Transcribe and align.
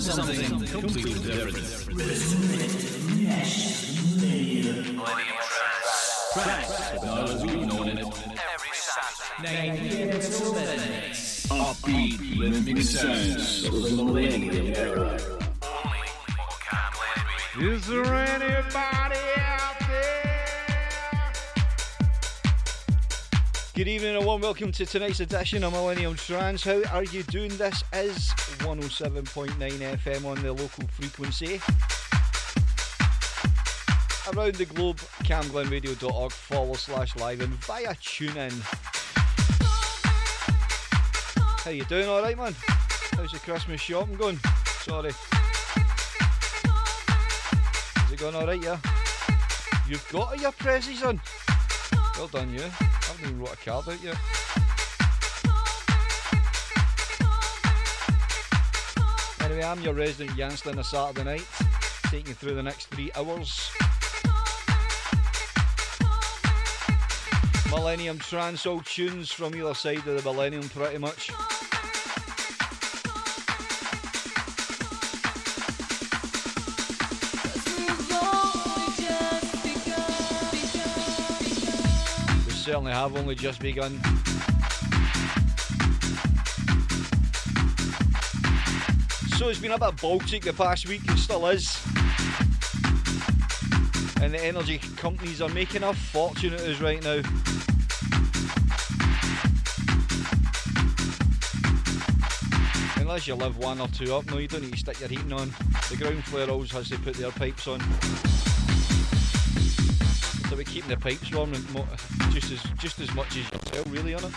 for 0.00 0.12
something 0.12 0.66
completely 0.66 1.14
different. 1.14 1.88
Known 7.66 7.88
in 7.88 7.98
it. 7.98 8.06
Every 8.54 8.74
Saturday. 8.74 9.70
Upbeat, 11.50 12.82
sounds 12.84 13.64
of 13.64 13.72
the 13.72 13.90
millennium 13.96 14.66
era. 14.76 15.18
Is 17.58 17.86
there 17.88 18.04
anybody 18.04 19.16
Good 23.78 23.86
evening 23.86 24.16
and 24.16 24.26
warm 24.26 24.40
welcome 24.40 24.72
to 24.72 24.84
tonight's 24.84 25.20
edition 25.20 25.62
of 25.62 25.72
Millennium 25.72 26.16
Trance. 26.16 26.64
How 26.64 26.82
are 26.92 27.04
you 27.04 27.22
doing? 27.22 27.56
This 27.58 27.84
is 27.92 28.30
107.9 28.58 29.54
FM 29.54 30.24
on 30.24 30.42
the 30.42 30.52
local 30.52 30.84
frequency. 30.88 31.60
Around 34.34 34.56
the 34.56 34.64
globe, 34.64 34.96
camglenradio.org 35.22 36.32
forward 36.32 36.78
slash 36.78 37.14
live 37.14 37.40
and 37.40 37.54
via 37.54 37.94
TuneIn. 37.94 38.50
How 41.62 41.70
you 41.70 41.84
doing? 41.84 42.08
Alright, 42.08 42.36
man? 42.36 42.56
How's 43.12 43.30
the 43.30 43.38
Christmas 43.38 43.80
shopping 43.80 44.16
going? 44.16 44.40
Sorry. 44.80 45.10
Is 45.10 45.16
it 48.12 48.18
going 48.18 48.34
alright, 48.34 48.60
yeah? 48.60 48.78
You've 49.88 50.04
got 50.10 50.30
all 50.30 50.36
your 50.36 50.50
presses 50.50 51.04
on. 51.04 51.20
Well 52.16 52.26
done, 52.26 52.52
you. 52.52 52.64
A 53.24 53.94
yet. 54.02 54.16
Anyway, 59.42 59.64
I'm 59.64 59.80
your 59.82 59.94
resident 59.94 60.36
Yanzta 60.36 60.72
on 60.72 60.78
a 60.78 60.84
Saturday 60.84 61.24
night, 61.24 61.46
taking 62.04 62.28
you 62.28 62.34
through 62.34 62.54
the 62.54 62.62
next 62.62 62.86
three 62.86 63.10
hours. 63.16 63.70
Millennium 67.70 68.18
Trance, 68.18 68.66
all 68.66 68.80
tunes 68.80 69.32
from 69.32 69.54
either 69.54 69.74
side 69.74 70.06
of 70.06 70.22
the 70.22 70.22
Millennium, 70.22 70.68
pretty 70.68 70.98
much. 70.98 71.30
Certainly 82.68 82.92
have 82.92 83.16
only 83.16 83.34
just 83.34 83.62
begun. 83.62 83.98
So 89.38 89.48
it's 89.48 89.58
been 89.58 89.70
a 89.70 89.78
bit 89.78 89.96
Baltic 90.02 90.42
the 90.42 90.52
past 90.52 90.86
week, 90.86 91.00
it 91.08 91.16
still 91.16 91.46
is. 91.46 91.80
And 94.20 94.34
the 94.34 94.40
energy 94.44 94.76
companies 94.96 95.40
are 95.40 95.48
making 95.48 95.82
a 95.82 95.94
fortune 95.94 96.52
at 96.52 96.60
us 96.60 96.78
right 96.82 97.02
now. 97.02 97.22
Unless 103.00 103.26
you 103.26 103.34
live 103.34 103.56
one 103.56 103.80
or 103.80 103.88
two 103.88 104.14
up, 104.14 104.26
no, 104.26 104.36
you 104.36 104.46
don't 104.46 104.60
need 104.60 104.72
to 104.72 104.78
stick 104.78 105.00
your 105.00 105.08
heating 105.08 105.32
on. 105.32 105.50
The 105.88 105.96
ground 105.96 106.22
floor 106.24 106.50
always 106.50 106.72
has 106.72 106.90
to 106.90 106.98
put 106.98 107.14
their 107.14 107.30
pipes 107.30 107.66
on. 107.66 107.80
So 110.48 110.56
we're 110.56 110.64
keeping 110.64 110.88
the 110.88 110.96
pipes 110.96 111.30
warm 111.30 111.52
just 112.30 112.50
as 112.50 112.62
just 112.78 113.00
as 113.00 113.14
much 113.14 113.36
as 113.36 113.52
yourself, 113.52 113.92
really, 113.92 114.14
on 114.14 114.24
it. 114.24 114.32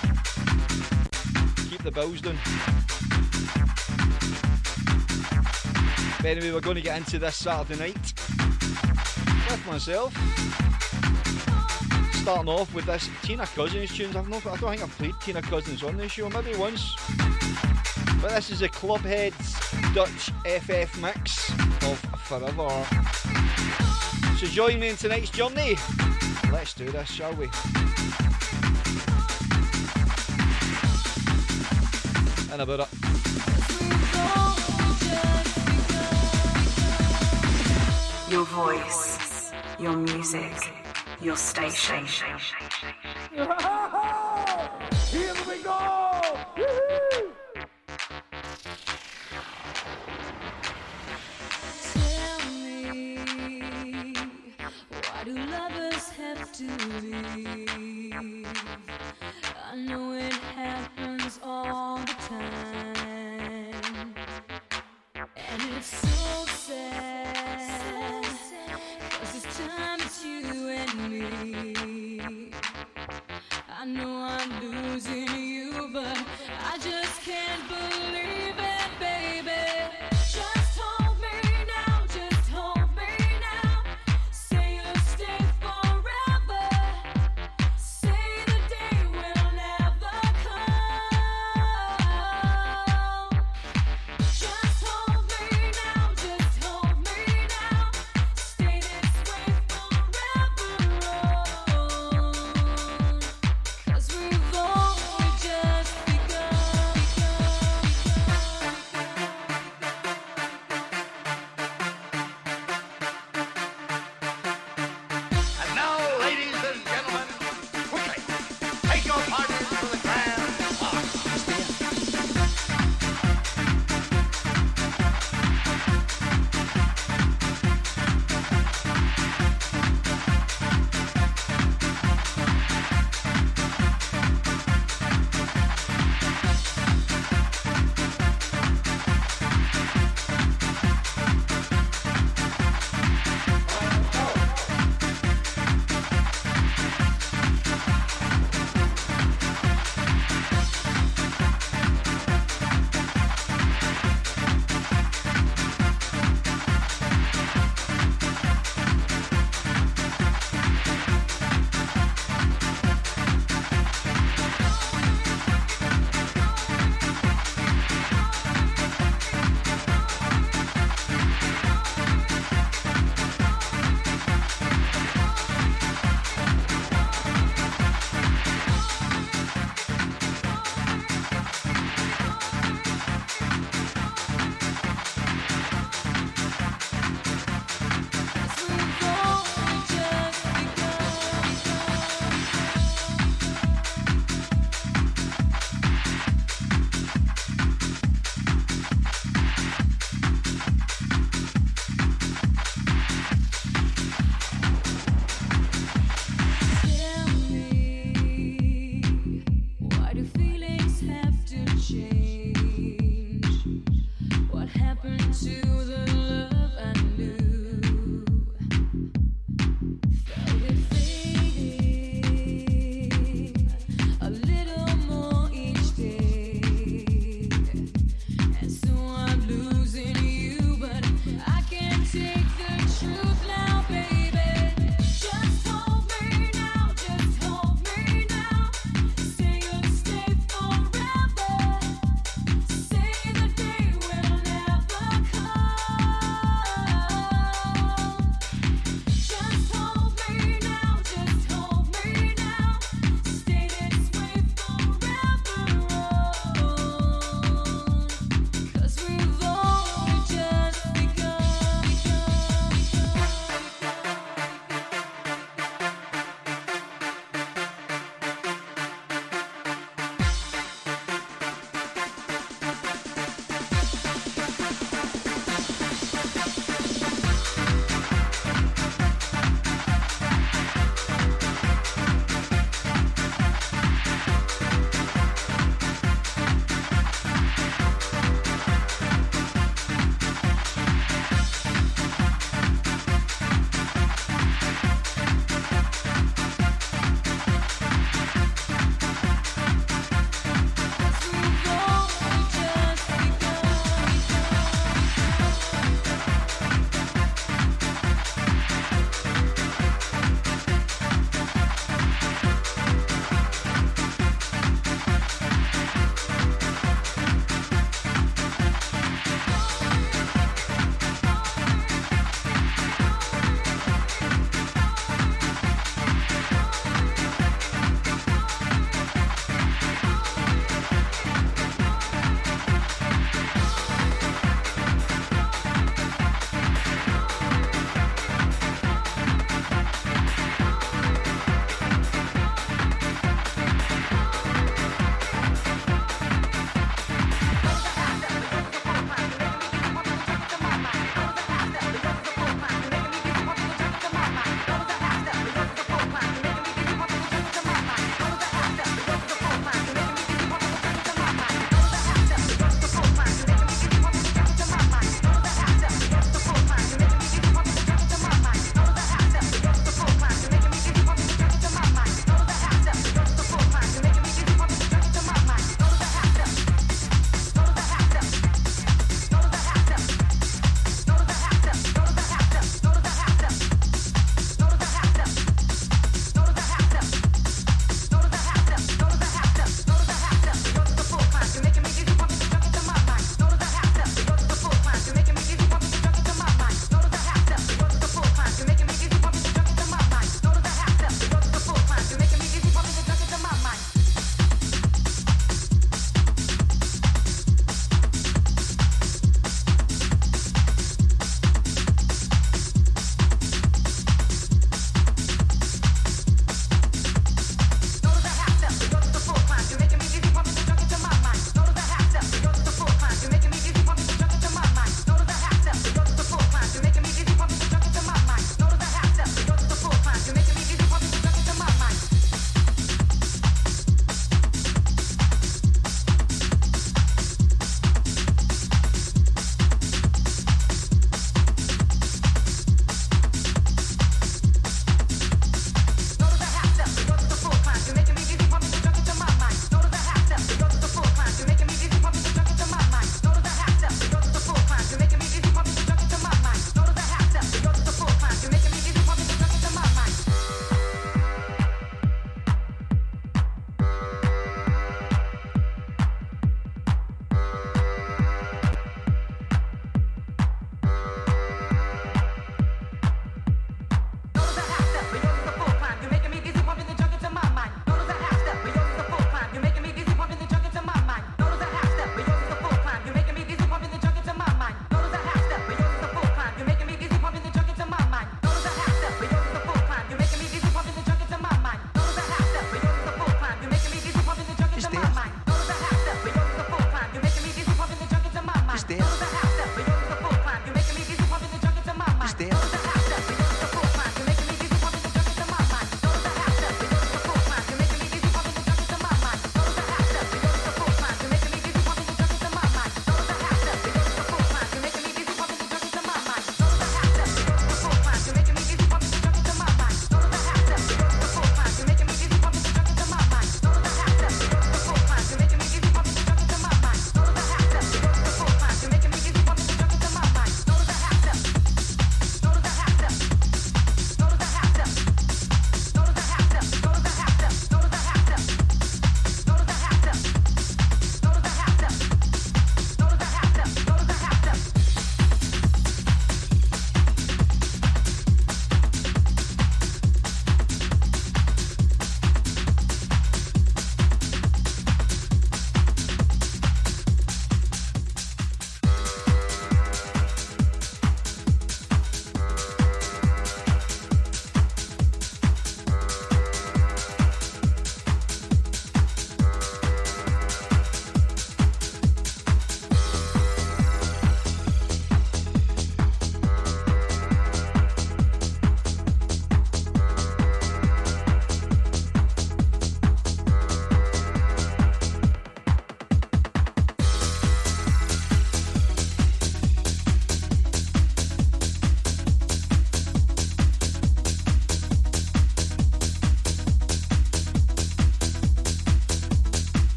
Keep 1.69 1.83
the 1.83 1.91
bills 1.91 2.19
down. 2.19 2.38
But 6.17 6.25
anyway, 6.25 6.51
we're 6.51 6.59
going 6.59 6.75
to 6.75 6.81
get 6.81 6.97
into 6.97 7.17
this 7.17 7.38
Saturday 7.38 7.79
night 7.79 8.13
with 9.50 9.66
myself. 9.66 10.13
Starting 12.16 12.50
off 12.50 12.73
with 12.75 12.85
this 12.85 13.09
Tina 13.23 13.47
Cousins 13.47 13.95
tunes. 13.95 14.16
I've 14.17 14.27
not, 14.27 14.45
I 14.45 14.57
don't 14.57 14.69
think 14.69 14.83
I've 14.83 14.97
played 14.97 15.16
Tina 15.21 15.41
Cousins 15.41 15.81
on 15.81 15.95
this 15.95 16.11
show, 16.11 16.29
maybe 16.29 16.55
once. 16.57 16.94
But 18.21 18.31
this 18.31 18.51
is 18.51 18.61
a 18.61 18.69
Clubheads 18.69 19.55
Dutch 19.95 20.31
FF 20.45 21.01
mix 21.01 21.50
of 21.83 21.97
Forever. 22.25 23.31
So 24.41 24.47
join 24.47 24.79
me 24.79 24.90
in 24.90 24.96
tonight's 24.96 25.29
journey. 25.29 25.78
Let's 26.52 26.74
do 26.74 26.90
this, 26.90 27.12
shall 27.12 27.31
we? 27.35 27.46
And 32.51 32.59
about 32.59 32.80
it. 32.80 32.88
Your 38.31 38.46
voice, 38.46 39.51
your 39.80 39.96
music, 39.96 40.74
your 41.22 41.38
station. 41.38 42.07
do 55.34 55.46
lovers 55.46 56.09
have 56.09 56.52
to 56.52 56.64
leave? 57.02 58.47
I 59.72 59.75
know 59.75 60.14
it 60.14 60.34
happens 60.34 61.40
all 61.44 62.00
the 62.00 62.16
time, 62.28 64.14
and 65.38 65.62
it's 65.78 65.88
so 65.88 66.46
sad. 66.47 68.25
Cause 69.12 69.31
this 69.34 69.58
time 69.58 70.00
it's 70.02 70.25
you 70.25 70.69
and 70.69 71.09
me. 71.09 72.52
I 73.69 73.86
know 73.86 74.13
I'm 74.38 74.52
losing 74.62 75.30
you, 75.30 75.90
but 75.94 76.18
I 76.72 76.78
just 76.78 77.22
can't 77.22 77.68
believe. 77.69 78.31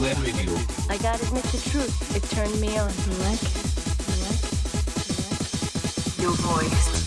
On 0.00 0.06
Camglen 0.06 0.24
Radio. 0.24 0.52
I 0.88 0.96
gotta 0.96 1.22
admit 1.26 1.44
the 1.44 1.58
truth, 1.70 2.16
it 2.16 2.22
turned 2.30 2.58
me 2.58 2.78
on. 2.78 2.90
You 2.90 3.12
like 3.24 3.42
it? 3.42 3.54
You 4.08 4.14
like 4.24 4.44
it? 4.44 4.60
Your 6.22 6.32
voice. 6.32 6.99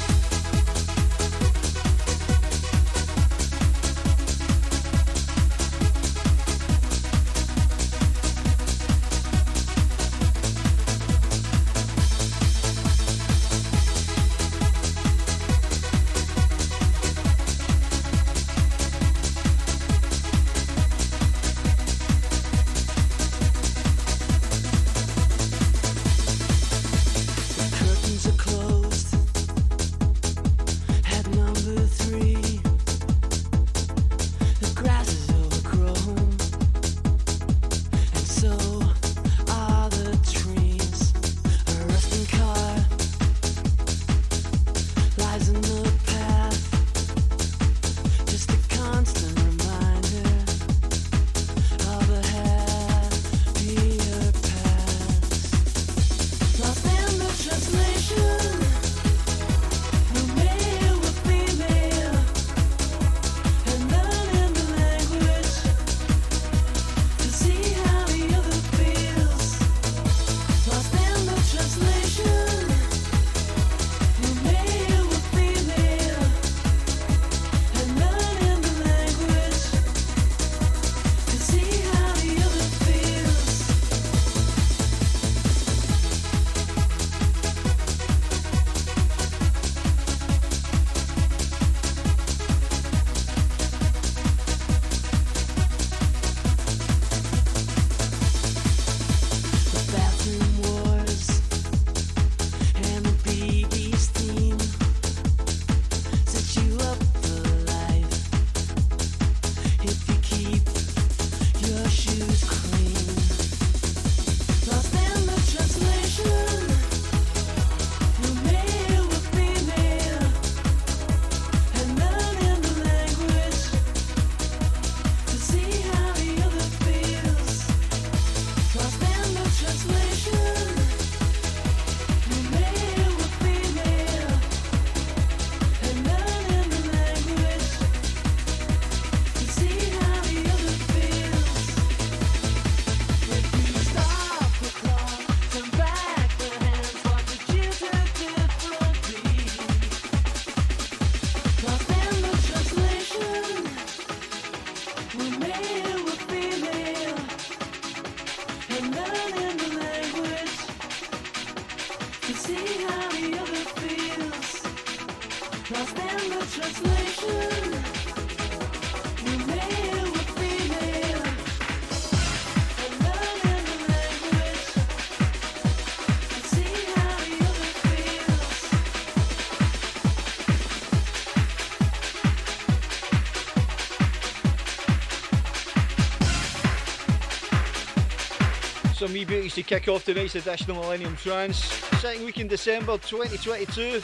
Some 189.04 189.12
wee 189.12 189.26
beauties 189.26 189.56
to 189.56 189.64
kick 189.64 189.90
off 189.90 190.06
tonight's 190.06 190.36
edition 190.36 190.72
of 190.72 190.78
Millennium 190.78 191.18
Trance. 191.18 191.58
Second 192.00 192.24
week 192.24 192.38
in 192.38 192.48
December 192.48 192.98
2022. 193.00 194.02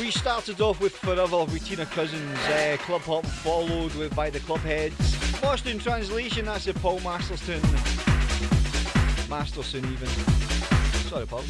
We 0.00 0.12
started 0.12 0.60
off 0.60 0.80
with 0.80 0.96
Forever 0.96 1.38
with 1.46 1.66
Tina 1.66 1.86
Cousins, 1.86 2.38
uh, 2.46 2.76
Club 2.82 3.00
Hop 3.00 3.26
followed 3.26 3.92
with 3.96 4.14
By 4.14 4.30
the 4.30 4.38
Clubheads. 4.38 5.42
Lost 5.42 5.66
in 5.66 5.80
translation, 5.80 6.44
that's 6.44 6.66
the 6.66 6.74
Paul 6.74 7.00
Masterson. 7.00 7.60
Masterson 9.28 9.84
even. 9.92 10.06
Sorry, 11.10 11.26
Paul. 11.26 11.42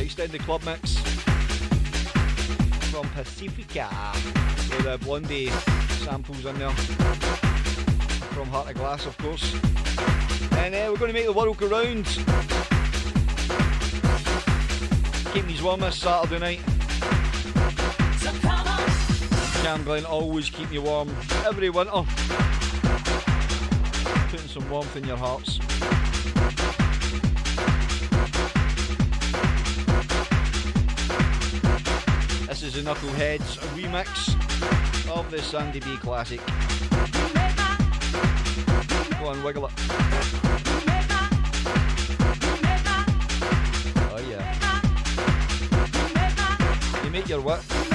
Extended 0.00 0.40
club 0.42 0.62
mix 0.62 0.98
from 2.92 3.08
Pacifica 3.08 3.90
with 4.70 4.86
uh, 4.86 4.98
Blondie 4.98 5.48
samples 6.04 6.46
in 6.46 6.56
there. 6.60 6.70
From 8.30 8.46
Heart 8.46 8.68
of 8.70 8.74
Glass, 8.76 9.06
of 9.06 9.18
course. 9.18 9.79
And 10.60 10.74
uh, 10.74 10.88
we're 10.90 10.98
going 10.98 11.08
to 11.08 11.14
make 11.14 11.24
the 11.24 11.32
world 11.32 11.56
go 11.56 11.68
round. 11.68 12.04
Keep 15.32 15.46
these 15.46 15.62
warm 15.62 15.80
this 15.80 15.96
Saturday 15.96 16.38
night. 16.38 16.60
Cam 19.62 19.82
Glen 19.84 20.04
always 20.04 20.50
keep 20.50 20.70
you 20.70 20.82
warm 20.82 21.08
every 21.46 21.70
winter. 21.70 22.04
Putting 24.28 24.48
some 24.48 24.68
warmth 24.68 24.94
in 24.96 25.04
your 25.04 25.16
hearts. 25.16 25.58
This 32.46 32.62
is 32.62 32.74
the 32.74 32.82
Knuckleheads 32.82 33.56
remix 33.74 34.36
of 35.10 35.30
the 35.30 35.40
Sandy 35.40 35.80
B 35.80 35.96
classic. 35.96 36.40
Go 39.20 39.26
on, 39.26 39.42
wiggle 39.44 39.66
it. 39.66 39.72
Oh 44.08 44.18
yeah. 44.26 44.54
You 47.04 47.10
make 47.10 47.28
your 47.28 47.42
what? 47.42 47.89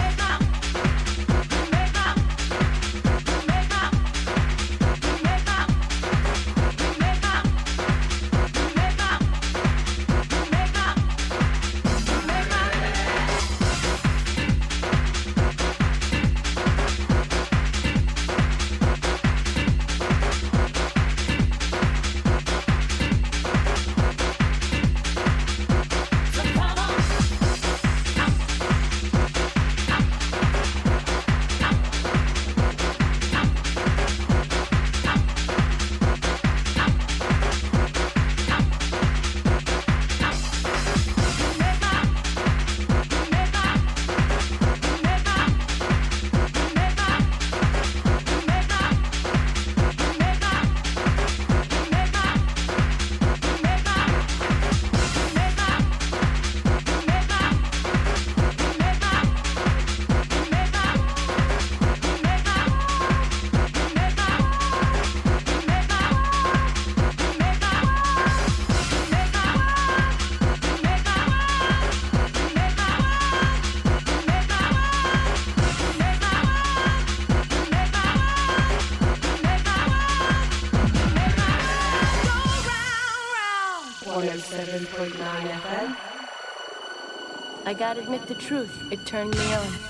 I 87.85 87.91
admit 87.91 88.25
the 88.25 88.33
truth, 88.33 88.91
it 88.91 89.05
turned 89.05 89.37
me 89.37 89.53
on. 89.53 89.84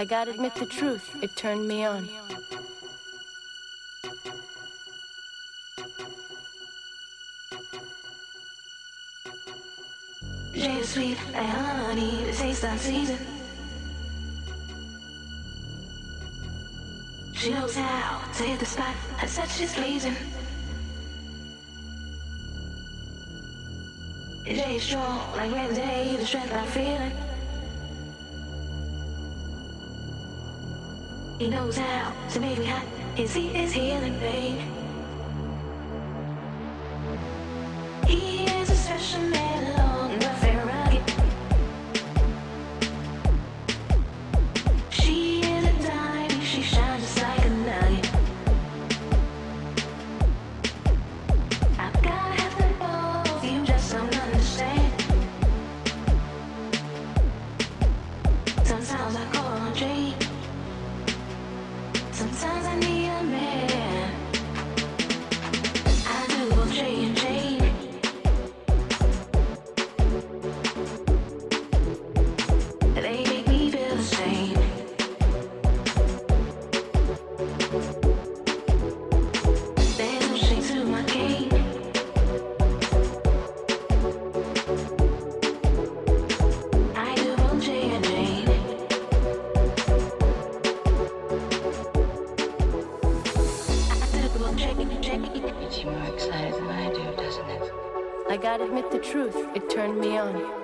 I 0.00 0.06
gotta 0.06 0.30
admit 0.30 0.54
the 0.54 0.64
truth, 0.64 1.14
it 1.22 1.36
turned 1.36 1.68
me 1.68 1.84
on. 1.84 2.08
Is 10.54 10.88
sweet 10.88 11.18
like 11.34 11.44
honey, 11.44 12.24
the 12.24 12.32
taste 12.32 12.64
of 12.64 12.80
season. 12.80 13.18
She 17.34 17.50
knows 17.50 17.76
how 17.76 18.22
to 18.32 18.42
hit 18.42 18.58
the 18.58 18.64
spot, 18.64 18.94
her 19.18 19.28
touch 19.28 19.60
is 19.60 19.74
pleasing. 19.74 20.16
Jay 24.46 24.76
is 24.76 24.82
strong 24.82 25.36
like 25.36 25.52
Wednesday, 25.52 26.16
the 26.16 26.24
strength 26.24 26.54
I'm 26.54 26.66
feeling. 26.68 27.19
He 31.70 31.80
knows 31.80 31.88
how 31.88 32.12
to 32.30 32.40
make 32.40 32.58
me 32.58 32.64
his 33.14 33.36
is 33.36 33.72
healing, 33.72 34.18
babe. 34.18 34.58
He 34.58 34.69
truth, 99.10 99.34
it 99.56 99.68
turned 99.68 99.98
me 99.98 100.16
on. 100.18 100.59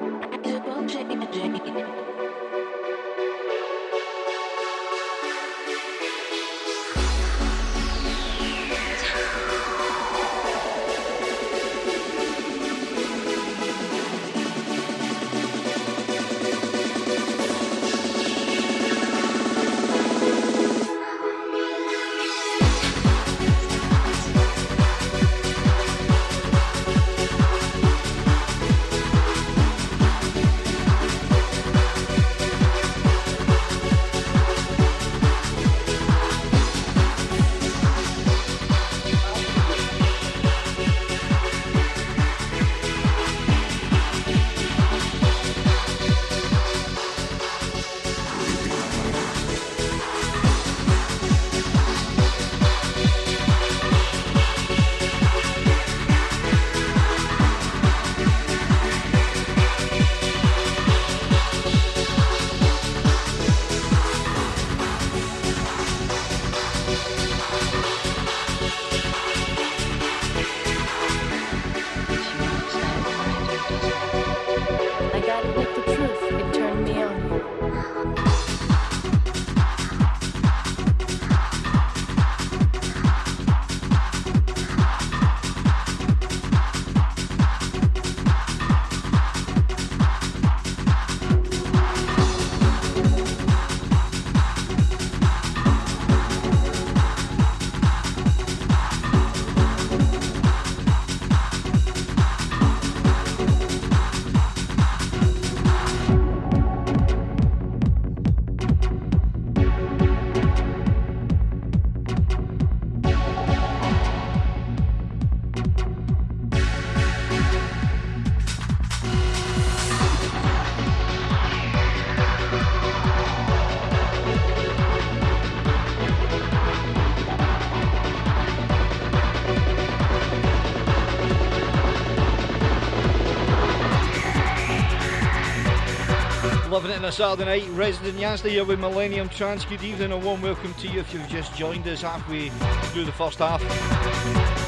A 137.07 137.12
Saturday 137.12 137.61
night. 137.61 137.71
Resident 137.71 138.19
Yanzta 138.19 138.51
here 138.51 138.64
with 138.64 138.81
Millennium 138.81 139.29
Trance. 139.29 139.64
Good 139.64 139.81
evening 139.85 140.11
and 140.11 140.25
warm 140.25 140.42
welcome 140.42 140.75
to 140.75 140.88
you 140.88 140.99
if 140.99 141.14
you've 141.14 141.29
just 141.29 141.55
joined 141.55 141.87
us 141.87 142.03
halfway 142.03 142.49
through 142.88 143.05
the 143.05 143.12
first 143.12 143.38
half. 143.38 143.62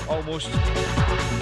Almost. 0.09 0.47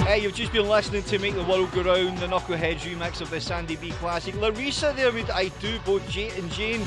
Hey, 0.06 0.20
you've 0.22 0.34
just 0.34 0.54
been 0.54 0.66
listening 0.66 1.02
to 1.02 1.18
Make 1.18 1.34
the 1.34 1.44
World 1.44 1.70
Go 1.72 1.82
Round, 1.82 2.16
the 2.16 2.26
Knuckleheads 2.26 2.78
remix 2.78 3.20
of 3.20 3.28
the 3.28 3.38
Sandy 3.42 3.76
B 3.76 3.90
classic. 3.90 4.36
Larissa 4.36 4.94
there 4.96 5.12
with 5.12 5.30
I 5.30 5.48
Do, 5.60 5.78
both 5.84 6.08
Jay 6.08 6.30
and 6.30 6.50
Jane. 6.50 6.80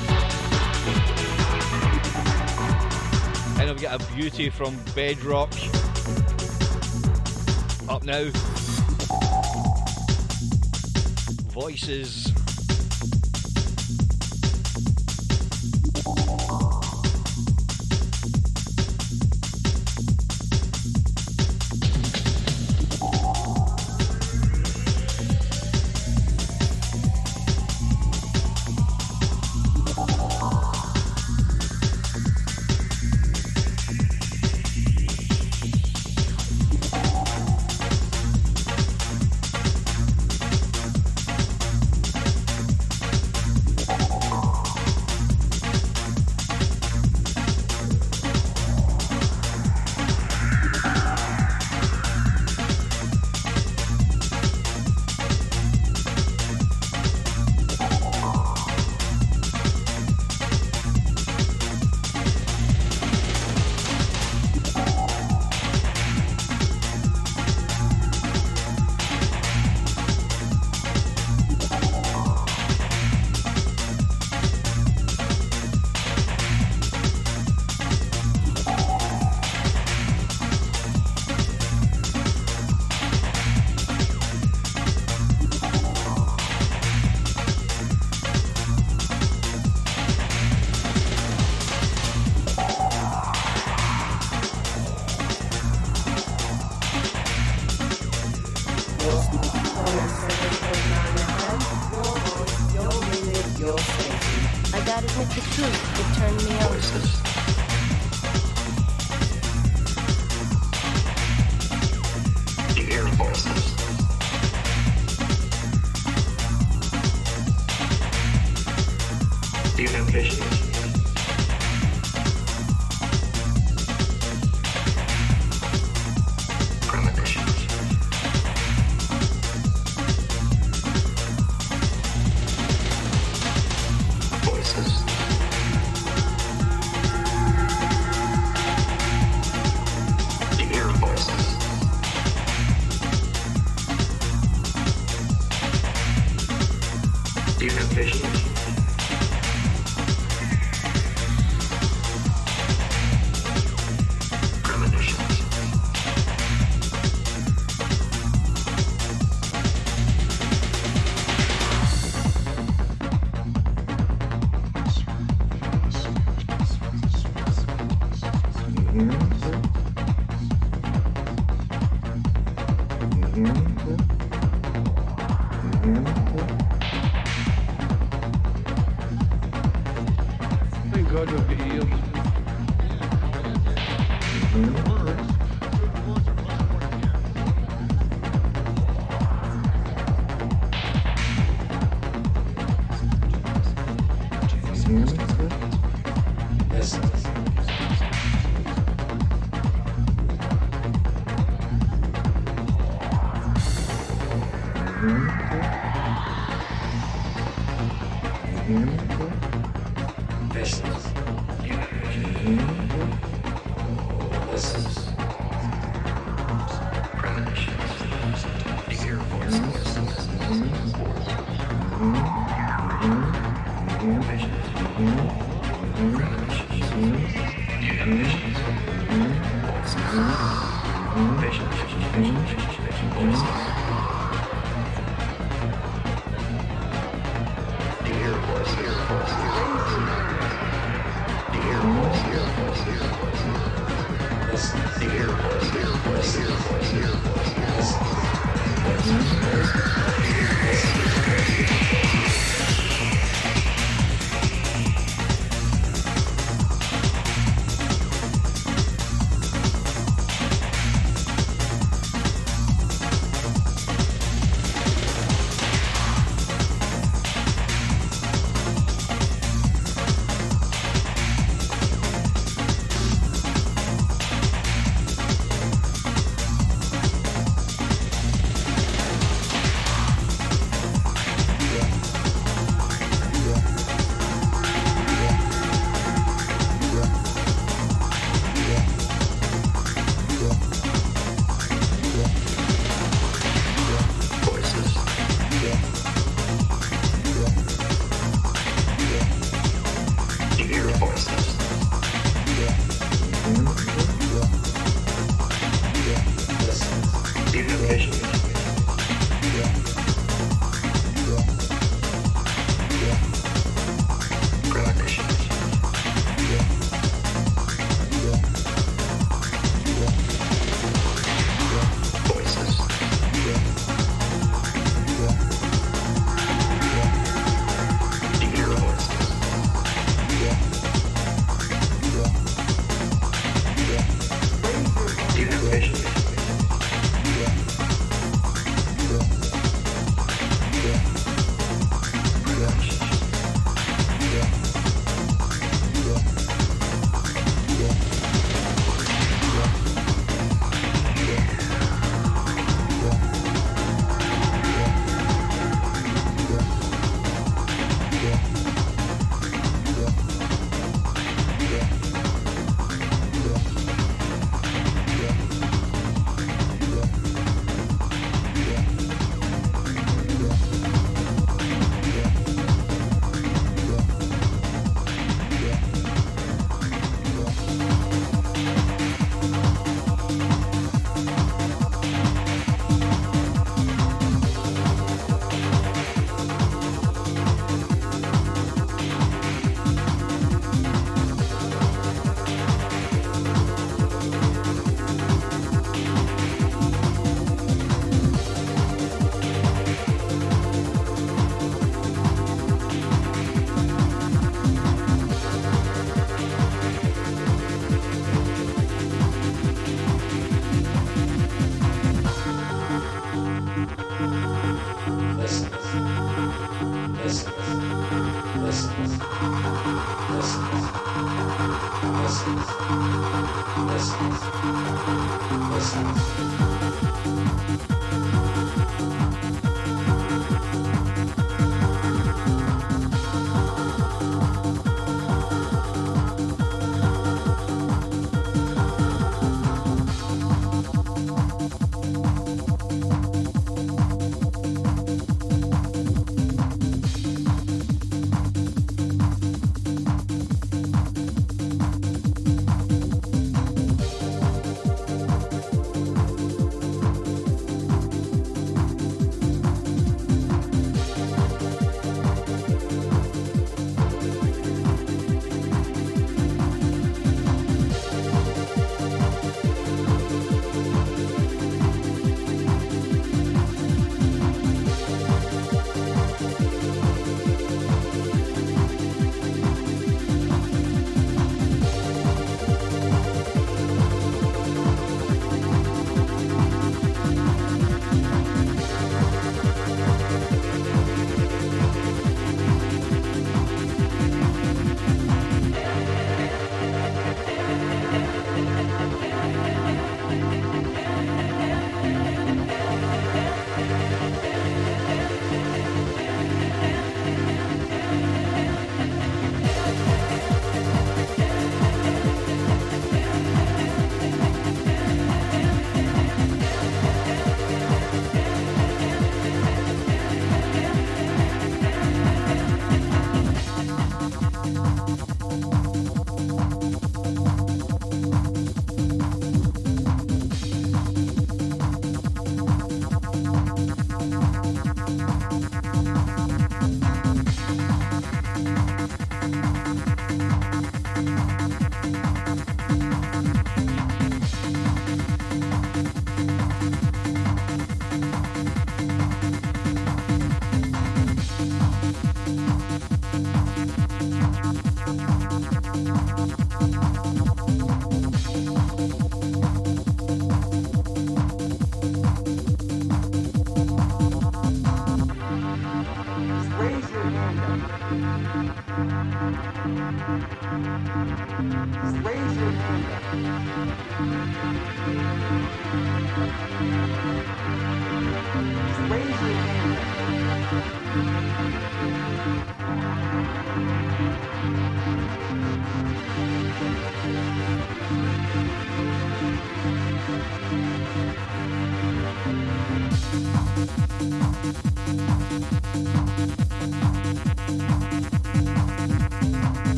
And 3.60 3.70
we've 3.70 3.80
got 3.80 4.02
a 4.02 4.12
beauty 4.16 4.50
from 4.50 4.76
Bedrock. 4.96 5.52
Up 7.88 8.02
now. 8.02 8.28
Voices. 11.52 12.29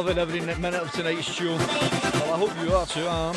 Loving 0.00 0.16
every 0.16 0.40
minute 0.40 0.80
of 0.80 0.90
tonight's 0.92 1.30
show. 1.30 1.54
Well, 1.54 2.32
I 2.32 2.38
hope 2.38 2.52
you 2.64 2.74
are 2.74 2.86
too, 2.86 3.06
I 3.06 3.28
am. 3.28 3.36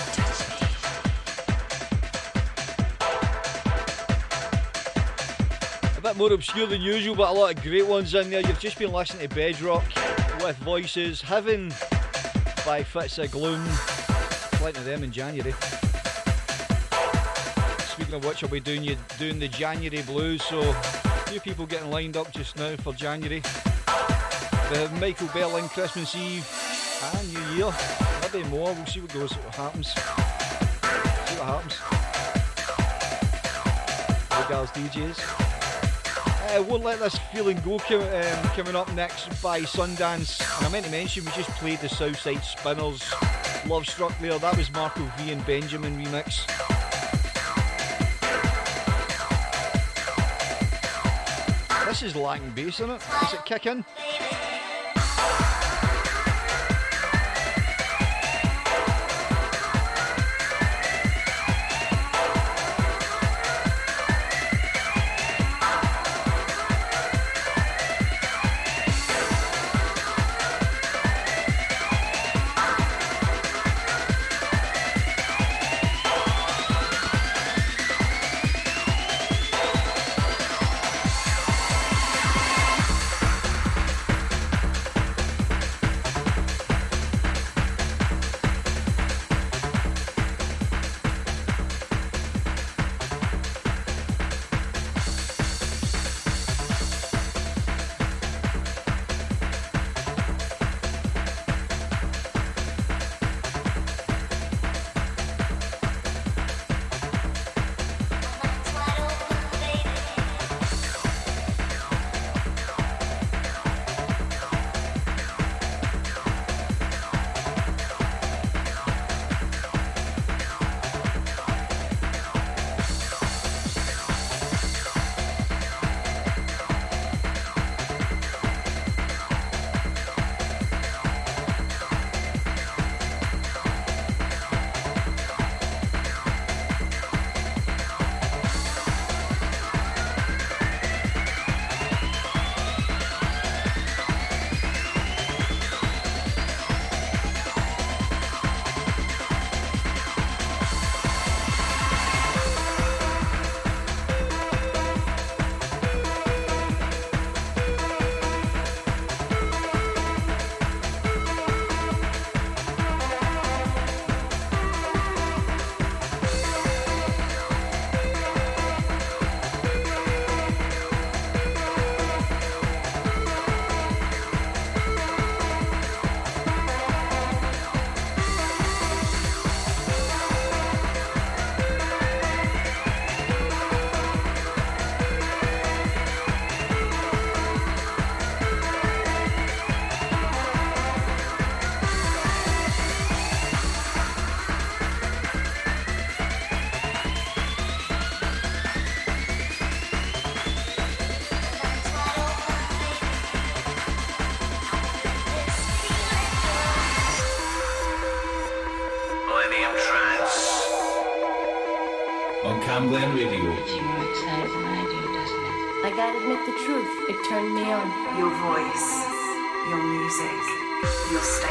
A 5.97 6.01
bit 6.01 6.16
more 6.16 6.32
obscure 6.32 6.66
than 6.68 6.82
usual, 6.82 7.16
but 7.16 7.32
a 7.32 7.34
lot 7.34 7.53
of 7.53 7.61
great 7.61 7.86
ones 7.86 8.16
in 8.16 8.30
there. 8.30 8.39
You've 8.39 8.61
just 8.61 8.80
been 8.80 8.93
listening 8.93 9.28
to 9.28 9.36
Bedrock 9.36 9.84
with 10.41 10.55
Voices, 10.59 11.22
Heaven 11.22 11.74
by 12.66 12.82
Fits 12.82 13.18
of 13.18 13.30
Gloom. 13.32 13.61
Plenty 14.53 14.80
of 14.80 14.86
them 14.86 15.03
in 15.03 15.11
January. 15.11 15.51
Speaking 17.80 18.14
of 18.14 18.24
which, 18.24 18.41
I'll 18.41 18.49
be 18.49 18.61
doing 18.61 18.86
you 18.86 18.95
doing 19.20 19.38
the 19.38 19.49
January 19.49 20.01
blues, 20.03 20.41
so 20.43 20.61
a 20.61 20.74
few 21.28 21.41
people 21.41 21.66
getting 21.66 21.91
lined 21.91 22.16
up 22.16 22.32
just 22.32 22.55
now 22.55 22.78
for 22.78 22.93
January. 22.93 23.43
The 24.72 24.89
Michael 24.99 25.28
Berlin 25.34 25.68
Christmas 25.70 26.16
Eve 26.16 26.47
and 27.16 27.34
New 27.34 27.55
Year. 27.55 27.74
Maybe 28.22 28.47
more. 28.49 28.74
We'll 28.74 28.86
see 28.86 29.01
what 29.01 29.14
goes. 29.14 29.34
What 29.34 29.55
happens. 29.55 29.88
See 29.89 31.36
what 31.38 31.47
happens. 31.47 31.80
Regards 34.43 34.72
DJs. 34.72 35.20
Uh, 36.55 36.61
won't 36.64 36.84
let 36.84 36.99
this 36.99 37.18
feeling 37.34 37.59
go 37.61 37.76
um, 37.76 38.49
coming 38.49 38.76
up 38.76 38.91
next 38.93 39.41
by 39.41 39.61
Sundance. 39.61 40.41
And 40.57 40.68
I 40.68 40.70
meant 40.70 40.86
to 40.86 40.91
mention 40.91 41.26
we 41.26 41.32
just 41.32 41.49
played 41.51 41.80
the 41.80 41.89
Southside 41.89 42.43
Spinners 42.43 43.11
Love 43.66 43.88
Struck 43.88 44.18
there. 44.20 44.38
That 44.38 44.57
was 44.57 44.72
Marco 44.72 45.01
V 45.18 45.32
and 45.32 45.45
Benjamin 45.45 45.97
remix. 45.97 46.45
This 51.88 52.03
is 52.03 52.16
lacking 52.16 52.49
bass 52.51 52.80
in 52.80 52.89
it. 52.89 53.01
Does 53.22 53.34
it 53.34 53.45
kick 53.45 53.66
in? 53.66 53.86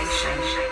Your 0.03 0.11
station. 0.11 0.72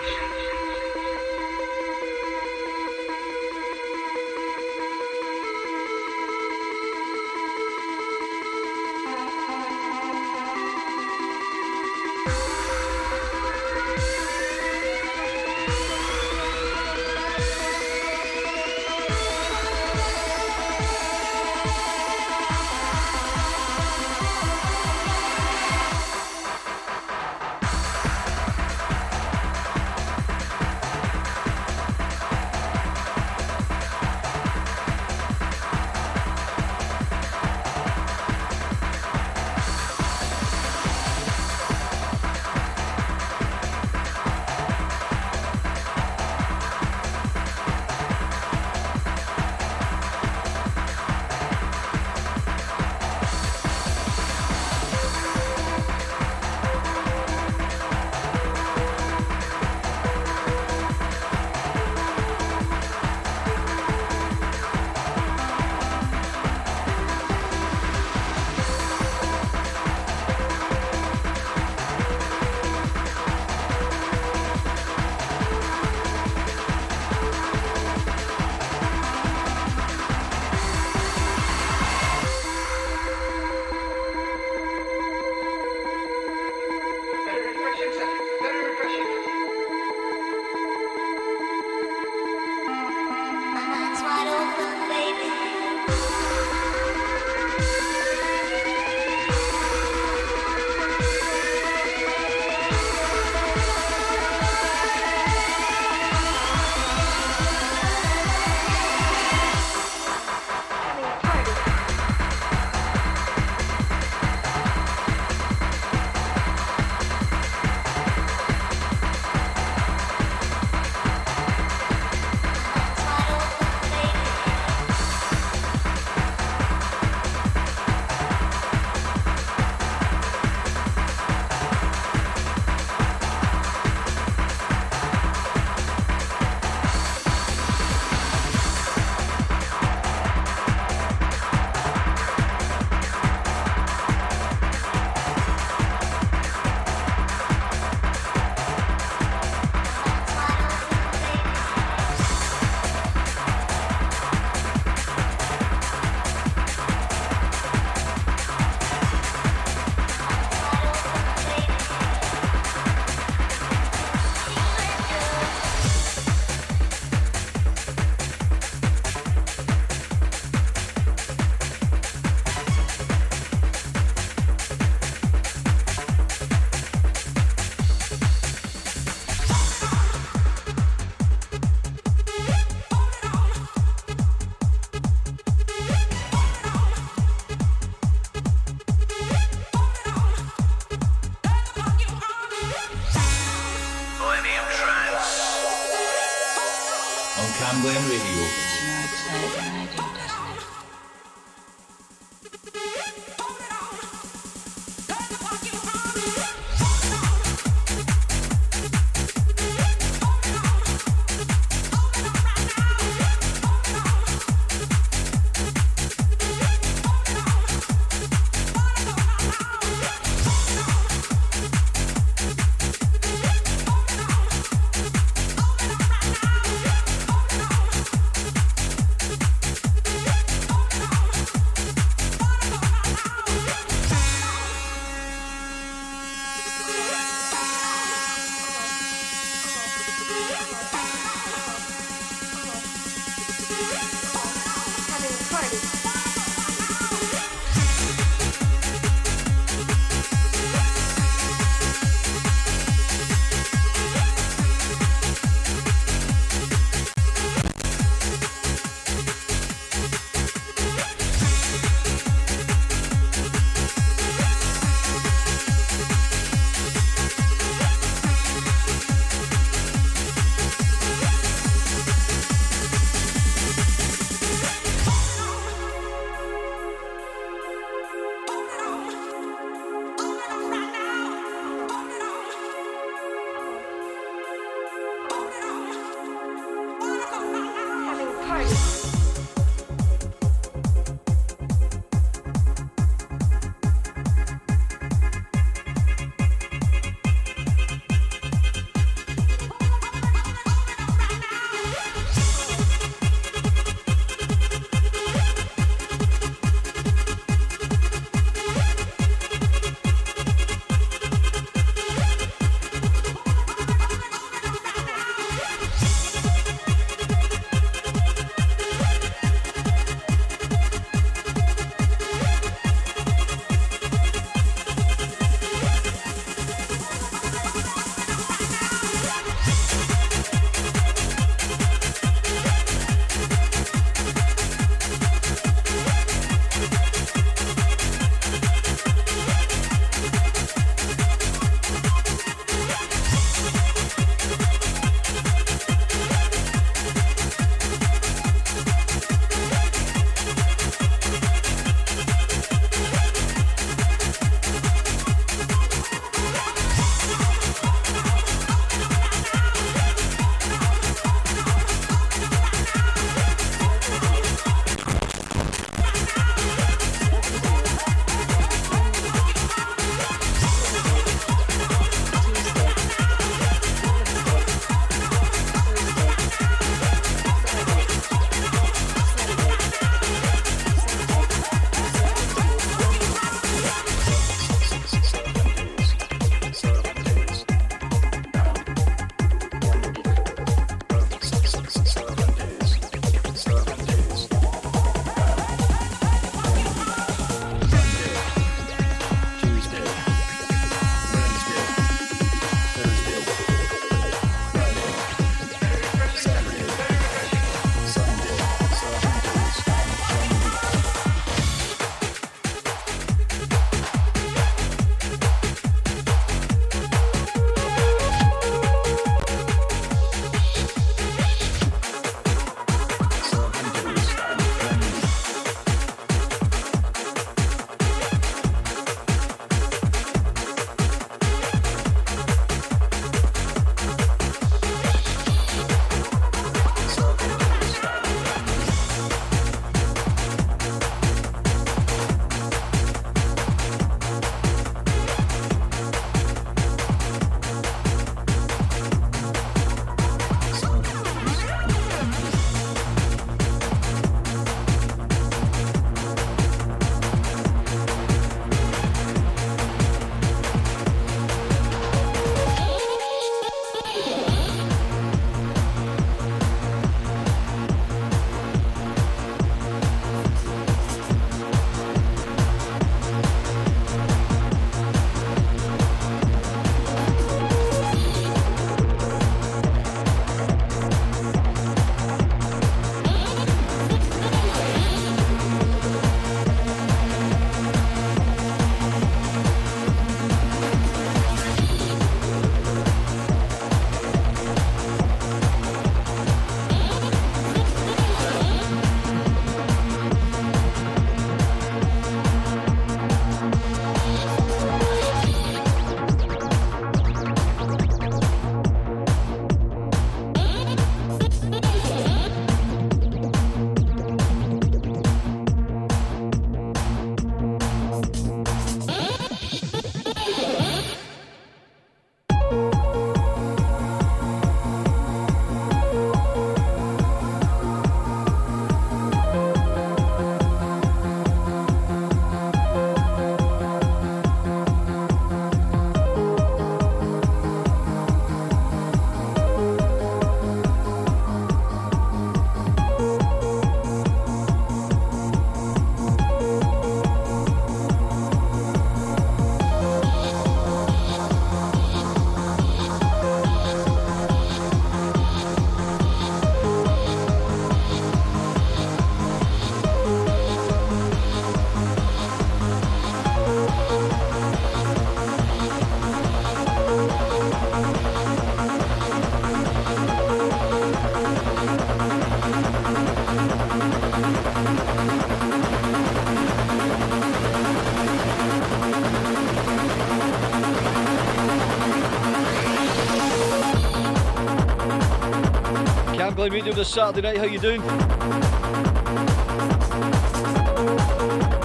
Glen 586.61 586.73
Radio 586.73 586.93
this 586.93 587.09
Saturday 587.09 587.41
night. 587.41 587.57
How 587.57 587.63
you 587.63 587.79
doing? 587.79 588.01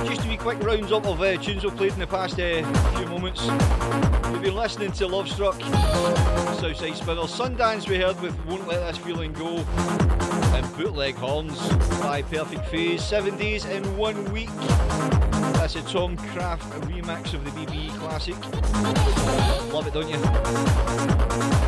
Just 0.06 0.20
to 0.20 0.28
be 0.28 0.28
a 0.28 0.32
wee 0.32 0.36
quick 0.36 0.62
rounds 0.62 0.92
up 0.92 1.06
of 1.06 1.18
uh, 1.18 1.38
tunes 1.38 1.64
we've 1.64 1.74
played 1.74 1.94
in 1.94 1.98
the 1.98 2.06
past 2.06 2.38
uh, 2.38 2.62
few 2.94 3.06
moments. 3.06 3.40
We've 4.30 4.42
been 4.42 4.54
listening 4.54 4.92
to 4.92 5.06
Love 5.06 5.30
Struck, 5.30 5.58
Southside 6.60 6.94
Spinners, 6.94 7.30
Sundance 7.30 7.88
we 7.88 7.96
heard 7.96 8.20
with 8.20 8.38
Won't 8.44 8.68
Let 8.68 8.86
This 8.86 8.98
Feeling 9.02 9.32
Go, 9.32 9.56
and 9.56 10.76
Bootleg 10.76 11.14
Horns 11.14 11.58
by 12.02 12.20
Perfect 12.20 12.66
Phase. 12.66 13.02
Seven 13.02 13.34
days 13.38 13.64
in 13.64 13.82
one 13.96 14.30
week. 14.30 14.50
That's 15.54 15.76
a 15.76 15.80
Tomcraft 15.80 16.82
remix 16.82 17.32
of 17.32 17.42
the 17.46 17.50
BBE 17.52 17.98
classic. 17.98 18.36
Love 19.72 19.86
it, 19.86 19.94
don't 19.94 20.10
you? 20.10 21.66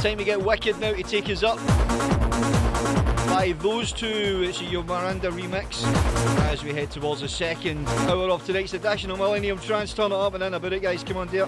Time 0.00 0.16
to 0.16 0.24
get 0.24 0.40
wicked 0.40 0.80
now 0.80 0.94
to 0.94 1.02
take 1.02 1.28
us 1.28 1.42
up 1.42 1.58
by 3.26 3.54
those 3.58 3.92
two. 3.92 4.42
It's 4.48 4.58
a 4.62 4.64
Yomanda 4.64 5.30
remix 5.30 5.84
as 6.50 6.64
we 6.64 6.72
head 6.72 6.90
towards 6.90 7.20
the 7.20 7.28
second 7.28 7.86
hour 8.08 8.30
of 8.30 8.42
tonight's 8.46 8.72
edition 8.72 9.10
of 9.10 9.18
Millennium 9.18 9.58
Trance. 9.58 9.92
Turn 9.92 10.10
it 10.10 10.14
up 10.14 10.32
and 10.32 10.42
in 10.42 10.54
about 10.54 10.72
it, 10.72 10.80
guys. 10.80 11.04
Come 11.04 11.18
on, 11.18 11.28
dear. 11.28 11.46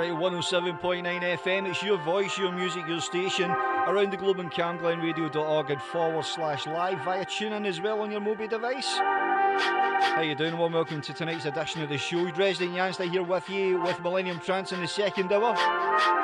Right, 0.00 0.12
107.9 0.12 1.02
FM. 1.04 1.68
It's 1.68 1.82
your 1.82 1.98
voice, 1.98 2.38
your 2.38 2.52
music, 2.52 2.88
your 2.88 3.02
station. 3.02 3.50
Around 3.50 4.12
the 4.12 4.16
globe 4.16 4.40
on 4.40 4.48
camglenradio.org 4.48 5.70
and 5.70 5.82
forward 5.82 6.24
slash 6.24 6.66
live 6.66 7.04
via 7.04 7.26
TuneIn 7.26 7.66
as 7.66 7.82
well 7.82 8.00
on 8.00 8.10
your 8.10 8.22
mobile 8.22 8.48
device. 8.48 8.96
How 8.96 10.22
you 10.22 10.34
doing? 10.34 10.56
Warm 10.56 10.72
welcome 10.72 11.02
to 11.02 11.12
tonight's 11.12 11.44
edition 11.44 11.82
of 11.82 11.90
the 11.90 11.98
show. 11.98 12.30
Dresden 12.30 12.70
Yanzta 12.70 13.10
here 13.10 13.22
with 13.22 13.46
you 13.50 13.78
with 13.82 14.00
Millennium 14.02 14.40
Trance 14.40 14.72
in 14.72 14.80
the 14.80 14.88
second 14.88 15.30
hour. 15.34 15.54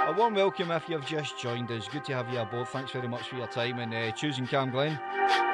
A 0.08 0.14
warm 0.16 0.32
welcome 0.32 0.70
if 0.70 0.88
you've 0.88 1.04
just 1.04 1.38
joined 1.38 1.70
us. 1.70 1.86
Good 1.86 2.06
to 2.06 2.14
have 2.14 2.32
you 2.32 2.38
aboard. 2.38 2.68
Thanks 2.68 2.92
very 2.92 3.08
much 3.08 3.28
for 3.28 3.36
your 3.36 3.48
time 3.48 3.78
and 3.78 3.92
uh, 3.92 4.10
choosing 4.12 4.46
Cam 4.46 4.70
Glen. 4.70 4.98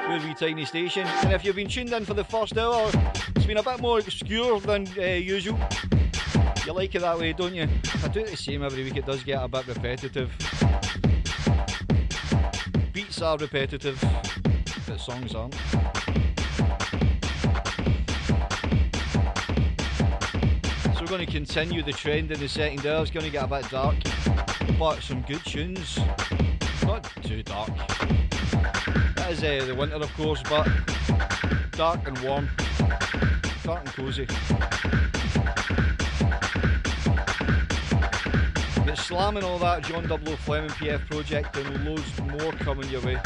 We're 0.07 0.31
a 0.31 0.33
tiny 0.33 0.63
station. 0.63 1.05
And 1.23 1.33
if 1.33 1.43
you've 1.43 1.57
been 1.57 1.67
tuned 1.67 1.91
in 1.91 2.05
for 2.05 2.13
the 2.13 2.23
first 2.23 2.57
hour, 2.57 2.89
it's 3.35 3.45
been 3.45 3.57
a 3.57 3.63
bit 3.63 3.81
more 3.81 3.99
obscure 3.99 4.61
than 4.61 4.87
uh, 4.97 5.01
usual. 5.01 5.59
You 6.65 6.71
like 6.71 6.95
it 6.95 7.01
that 7.01 7.19
way, 7.19 7.33
don't 7.33 7.53
you? 7.53 7.67
I 8.03 8.09
do 8.09 8.25
the 8.25 8.35
same 8.35 8.63
every 8.63 8.83
week, 8.83 8.97
it 8.97 9.05
does 9.05 9.23
get 9.23 9.41
a 9.41 9.47
bit 9.47 9.65
repetitive. 9.65 10.29
Beats 12.91 13.21
are 13.21 13.37
repetitive, 13.37 14.03
but 14.85 14.99
songs 14.99 15.33
aren't. 15.33 15.55
So 20.83 20.99
we're 20.99 21.07
going 21.07 21.25
to 21.25 21.31
continue 21.31 21.81
the 21.81 21.93
trend 21.93 22.31
in 22.31 22.41
the 22.41 22.49
second 22.49 22.85
hour. 22.85 23.03
It's 23.03 23.11
going 23.11 23.25
to 23.25 23.31
get 23.31 23.45
a 23.45 23.47
bit 23.47 23.69
dark, 23.69 23.95
but 24.77 25.01
some 25.01 25.21
good 25.21 25.43
tunes. 25.45 25.97
Not 26.83 27.09
too 27.23 27.41
dark. 27.41 27.69
That 29.15 29.27
is 29.31 29.43
uh, 29.43 29.65
the 29.65 29.75
winter, 29.75 29.95
of 29.95 30.13
course, 30.15 30.43
but 30.49 30.67
dark 31.71 32.05
and 32.05 32.17
warm, 32.19 32.49
dark 33.63 33.85
and 33.85 33.93
cosy. 33.93 34.27
Slamming 38.95 39.43
all 39.43 39.59
that 39.59 39.83
John 39.83 40.07
00 40.07 40.17
Fleming 40.37 40.69
PF 40.69 41.09
project 41.09 41.57
and 41.57 41.85
loads 41.85 42.21
more 42.21 42.51
coming 42.53 42.89
your 42.89 43.01
way 43.01 43.19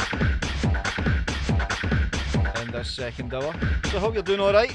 in 2.62 2.70
this 2.72 2.90
second 2.90 3.32
hour. 3.32 3.54
So 3.90 3.98
I 3.98 4.00
hope 4.00 4.14
you're 4.14 4.22
doing 4.22 4.40
alright. 4.40 4.74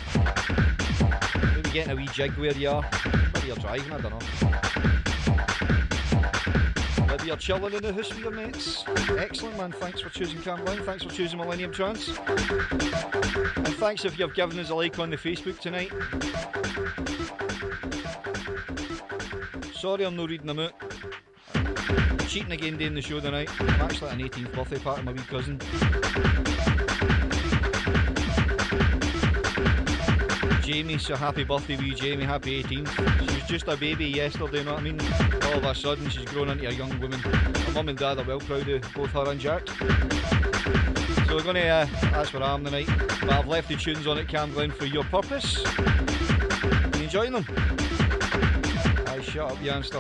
Maybe 1.56 1.70
getting 1.72 1.91
a 1.91 1.96
wee 1.96 2.08
jig 2.14 2.32
where 2.34 2.54
you 2.54 2.70
are. 2.70 2.89
Maybe 3.34 3.48
you're 3.48 3.56
driving, 3.58 3.91
I 3.91 4.02
don't 4.02 4.12
know. 4.12 4.20
Maybe 7.08 7.26
you're 7.28 7.38
chilling 7.38 7.74
in 7.74 7.82
the 7.82 7.94
house 7.94 8.10
with 8.10 8.20
your 8.20 8.32
mates. 8.32 8.84
Excellent 9.18 9.58
man, 9.58 9.72
thanks 9.72 10.02
for 10.02 10.10
choosing 10.10 10.39
Camglen, 10.39 10.86
thanks 10.86 11.04
for 11.04 11.10
choosing 11.10 11.39
Millennium 11.39 11.72
Trance. 11.72 12.18
And 12.18 13.76
thanks 13.78 14.06
if 14.06 14.18
you've 14.18 14.34
given 14.34 14.60
us 14.60 14.70
a 14.70 14.76
like 14.76 14.98
on 15.00 15.10
the 15.10 15.18
Facebook 15.18 15.60
tonight. 15.60 15.91
Sorry 19.84 20.05
I'm 20.05 20.15
not 20.15 20.29
reading 20.29 20.47
them 20.47 20.59
out. 20.59 20.71
Cheating 22.29 22.53
again 22.53 22.77
doing 22.77 22.95
the 22.95 23.01
show 23.01 23.19
tonight. 23.19 23.49
I'm 23.59 23.81
actually 23.81 24.11
at 24.11 24.17
an 24.17 24.29
18th 24.29 24.55
birthday 24.55 24.79
party 24.79 25.03
my 25.03 25.11
wee 25.11 25.19
cousin. 25.23 25.59
Jamie, 30.61 30.97
so 30.97 31.17
happy 31.17 31.43
birthday 31.43 31.75
wee 31.75 31.93
Jamie, 31.93 32.23
happy 32.23 32.63
18th. 32.63 33.27
She 33.27 33.36
was 33.36 33.43
just 33.43 33.67
a 33.67 33.75
baby 33.75 34.05
yesterday, 34.05 34.59
you 34.59 34.63
know 34.63 34.75
what 34.75 34.79
I 34.79 34.84
mean? 34.84 35.01
All 35.47 35.57
of 35.57 35.65
a 35.65 35.75
sudden 35.75 36.09
she's 36.09 36.23
grown 36.29 36.47
into 36.47 36.65
a 36.69 36.71
young 36.71 36.97
woman. 37.01 37.19
My 37.21 37.71
mum 37.73 37.89
and 37.89 37.97
dad 37.97 38.19
are 38.19 38.23
well 38.23 38.39
proud 38.39 38.69
of 38.69 38.93
both 38.93 39.09
her 39.09 39.29
and 39.29 39.41
Jack. 39.41 39.67
So 41.27 41.36
we're 41.36 41.41
to, 41.41 41.67
uh, 41.67 41.88
that's 42.03 42.31
where 42.31 42.41
I 42.41 42.53
am 42.53 42.63
tonight. 42.63 42.88
But 43.19 43.31
I've 43.31 43.47
left 43.47 43.67
the 43.67 43.75
tunes 43.75 44.07
on 44.07 44.17
at 44.17 44.29
Cam 44.29 44.53
Glen 44.53 44.71
for 44.71 44.86
your 44.86 45.03
purpose. 45.03 45.61
Enjoying 47.01 47.34
them? 47.34 47.72
Shut 49.34 49.51
up, 49.51 49.63
youngster. 49.63 49.99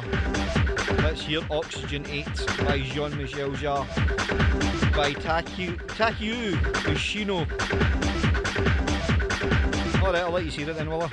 Let's 1.01 1.23
hear 1.23 1.41
Oxygen 1.49 2.05
8 2.07 2.27
by 2.67 2.79
Jean 2.81 3.17
Michel 3.17 3.49
Jarre. 3.53 3.87
By 4.95 5.13
Taku, 5.13 5.75
Taku 5.87 6.51
Ushino. 6.91 7.39
Alright, 10.03 10.21
I'll 10.21 10.29
let 10.29 10.45
you 10.45 10.51
see 10.51 10.61
it 10.61 10.75
then, 10.75 10.87
will 10.87 11.01
I? 11.01 11.07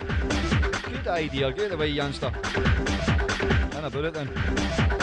Good 0.83 1.09
idea, 1.09 1.51
get 1.51 1.71
the 1.71 1.79
way, 1.79 1.89
youngster. 1.89 2.31
And 3.75 3.87
about 3.87 4.05
it 4.05 4.13
then. 4.13 5.00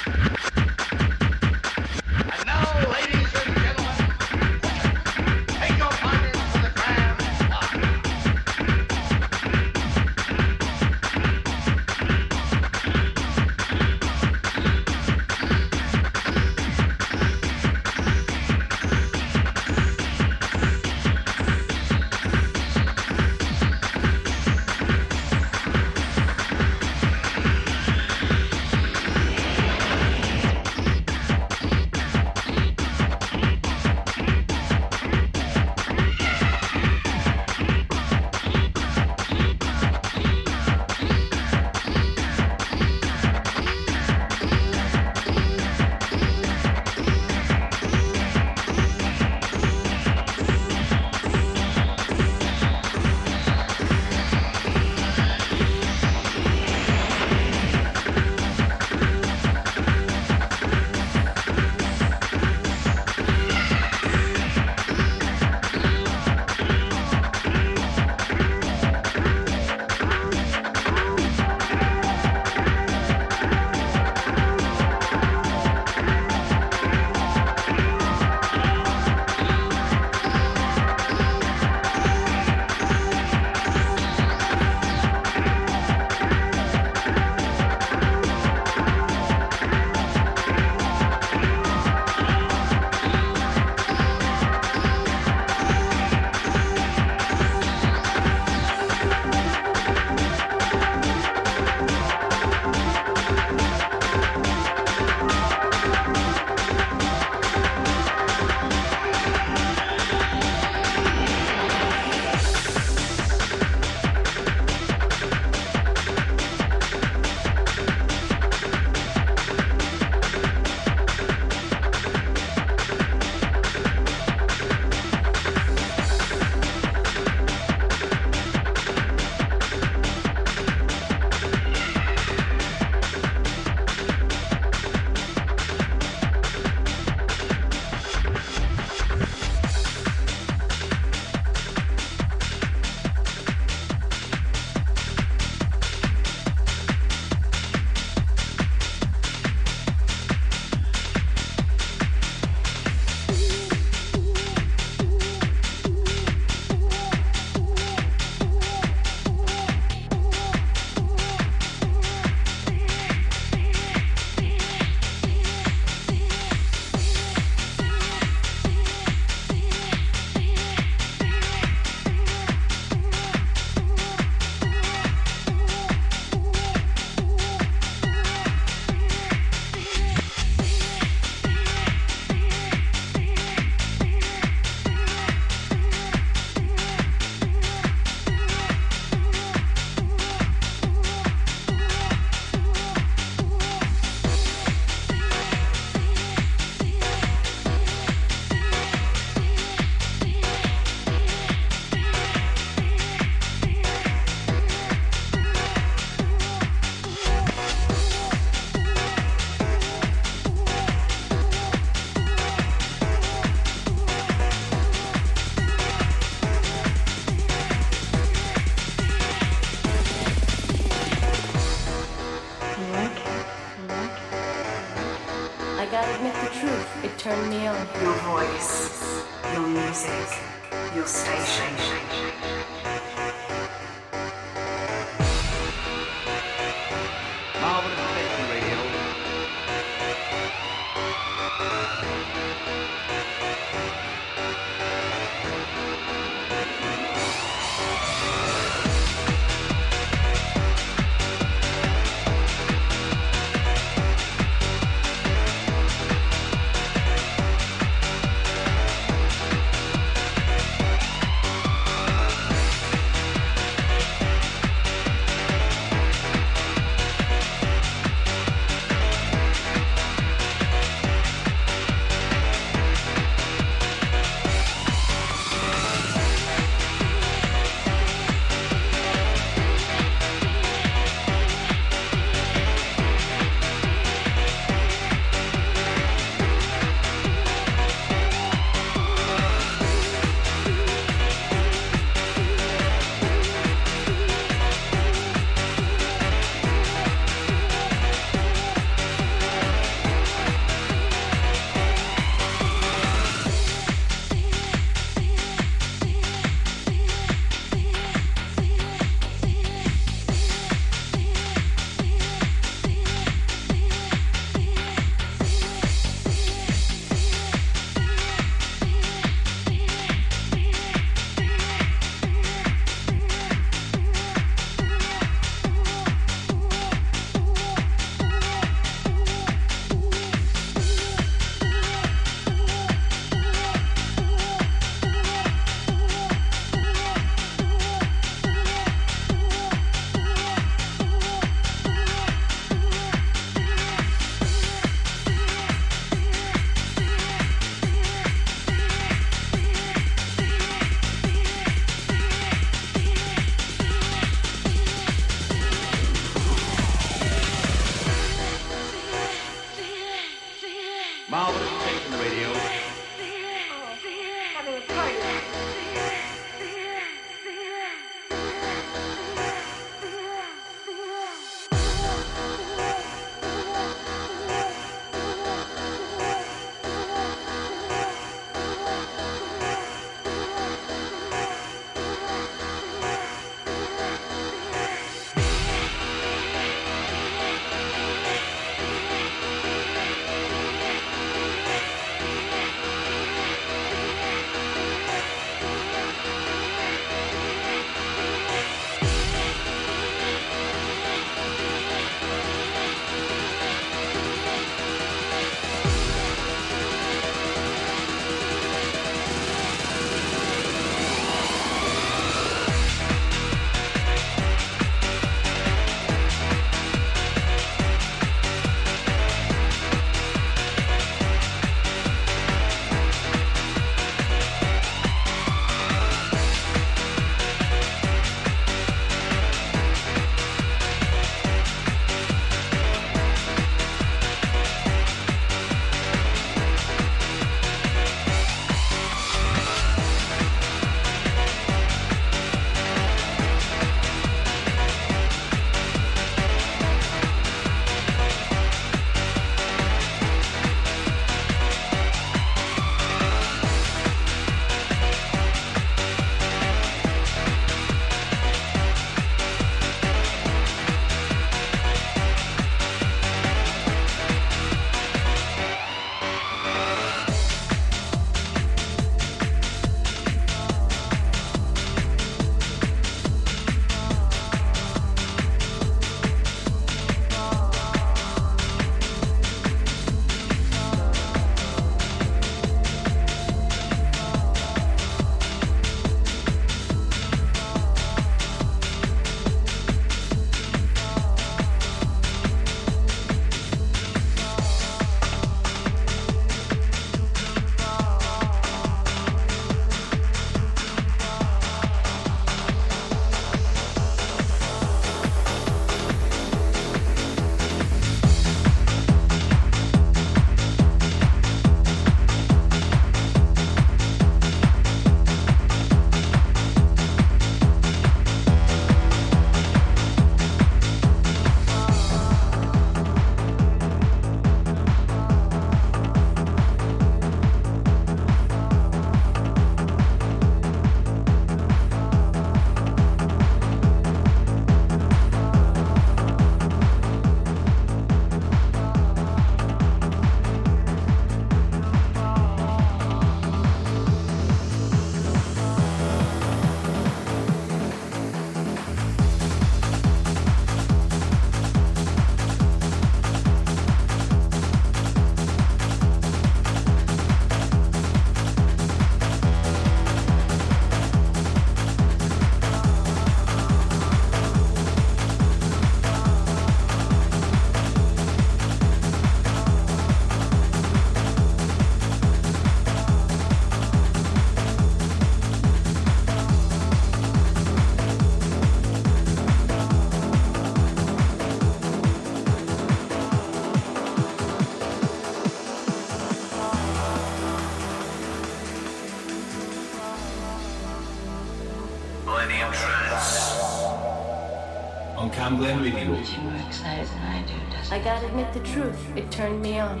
I 597.98 598.04
gotta 598.04 598.26
admit 598.26 598.52
the 598.52 598.60
truth, 598.60 598.96
it 599.16 599.28
turned 599.28 599.60
me 599.60 599.80
on. 599.80 600.00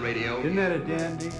the 0.00 0.06
radio. 0.06 0.38
Isn't 0.40 0.56
that 0.56 0.72
a 0.72 0.78
dandy? 0.78 1.30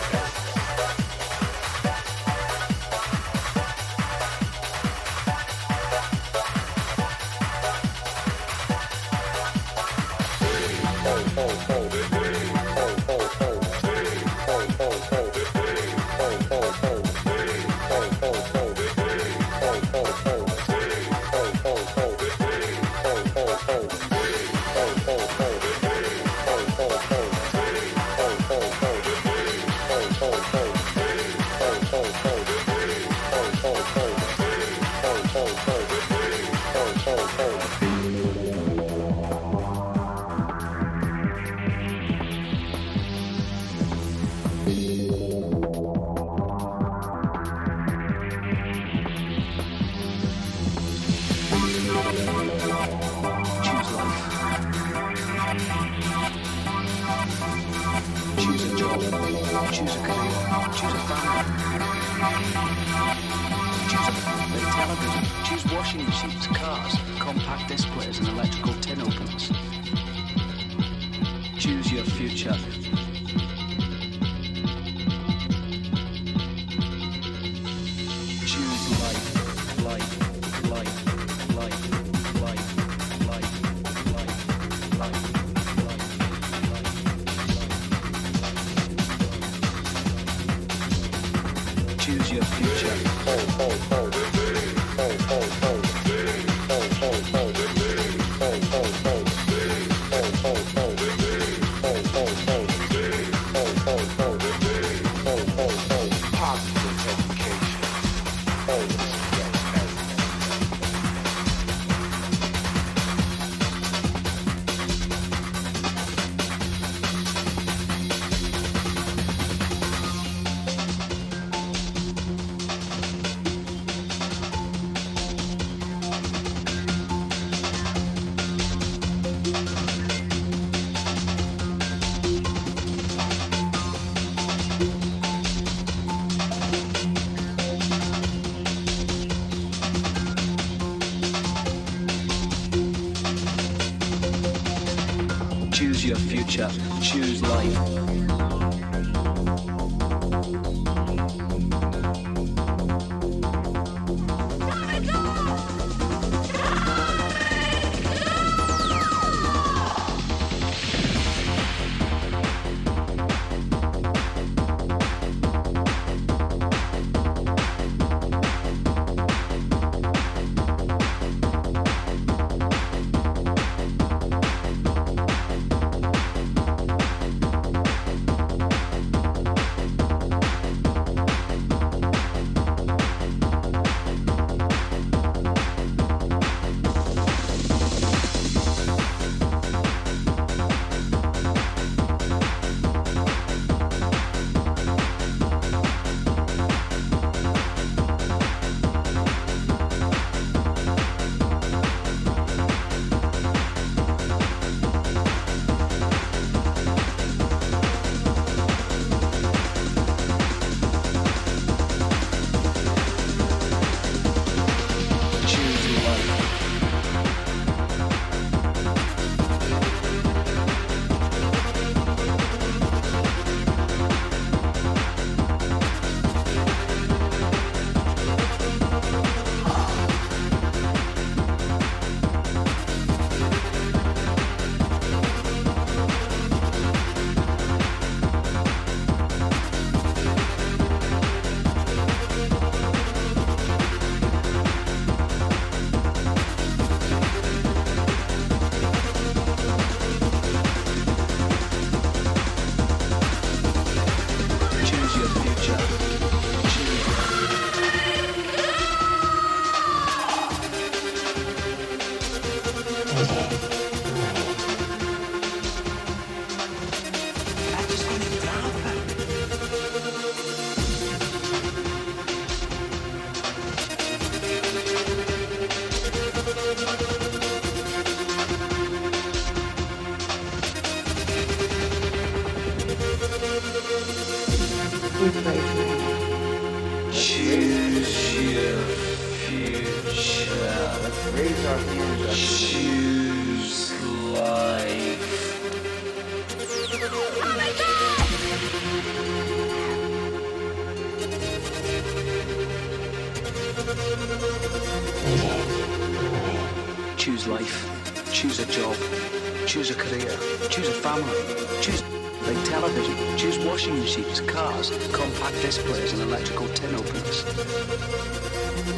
family. 311.04 311.36
Choose 311.82 312.02
big 312.48 312.58
television. 312.64 313.14
Choose 313.38 313.60
washing 313.66 314.00
machines, 314.00 314.40
cars, 314.40 314.90
compact 315.12 315.62
displays, 315.62 316.14
and 316.14 316.22
electrical 316.22 316.66
tin 316.70 316.96
openers. 316.96 317.44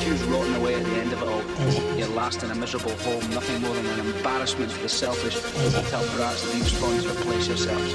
Choose 0.03 0.21
rotting 0.25 0.55
away 0.57 0.75
at 0.75 0.85
the 0.85 0.95
end 1.01 1.11
of 1.13 1.23
it 1.23 1.27
all. 1.27 1.97
Your 1.97 2.09
last 2.09 2.43
in 2.43 2.51
a 2.51 2.55
miserable 2.55 2.95
home, 2.97 3.27
nothing 3.31 3.59
more 3.59 3.73
than 3.73 3.87
an 3.87 4.05
embarrassment 4.05 4.71
for 4.71 4.83
the 4.83 4.89
selfish 4.89 5.33
hotel 5.73 6.05
brats 6.15 6.43
that 6.43 6.63
spawn 6.65 6.95
to 7.01 7.09
replace 7.09 7.47
yourselves. 7.47 7.91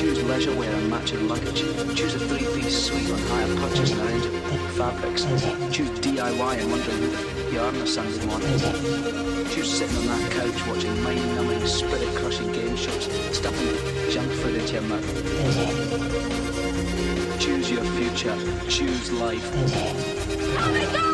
Choose 0.00 0.20
leisure 0.24 0.56
wear 0.56 0.74
and 0.74 0.90
matching 0.90 1.28
luggage. 1.28 1.60
Choose 1.94 2.16
a 2.16 2.18
three-piece 2.18 2.86
suite 2.86 3.08
on 3.08 3.20
hire 3.30 3.54
purchase 3.62 3.92
and 3.92 4.22
fabrics. 4.72 5.22
Choose 5.70 5.90
DIY 6.00 6.58
and 6.60 6.70
wondering 6.72 6.98
who 6.98 7.06
the 7.06 7.31
yarn 7.52 7.76
on 7.76 7.82
a 7.82 7.86
Sunday 7.86 8.24
morning. 8.24 8.48
Choose 9.50 9.78
sitting 9.78 9.96
on 9.98 10.06
that 10.06 10.32
couch 10.32 10.66
watching 10.66 11.02
mind-numbing, 11.02 11.66
spirit-crushing 11.66 12.50
game 12.52 12.76
shows, 12.76 13.04
stuffing 13.36 14.10
junk 14.10 14.32
food 14.32 14.54
into 14.56 14.72
your 14.72 14.82
mouth. 14.82 15.04
Choose 17.38 17.70
your 17.70 17.84
future. 17.84 18.36
Choose 18.68 19.12
life. 19.12 19.50
Oh 19.54 19.66
Choose 20.96 21.11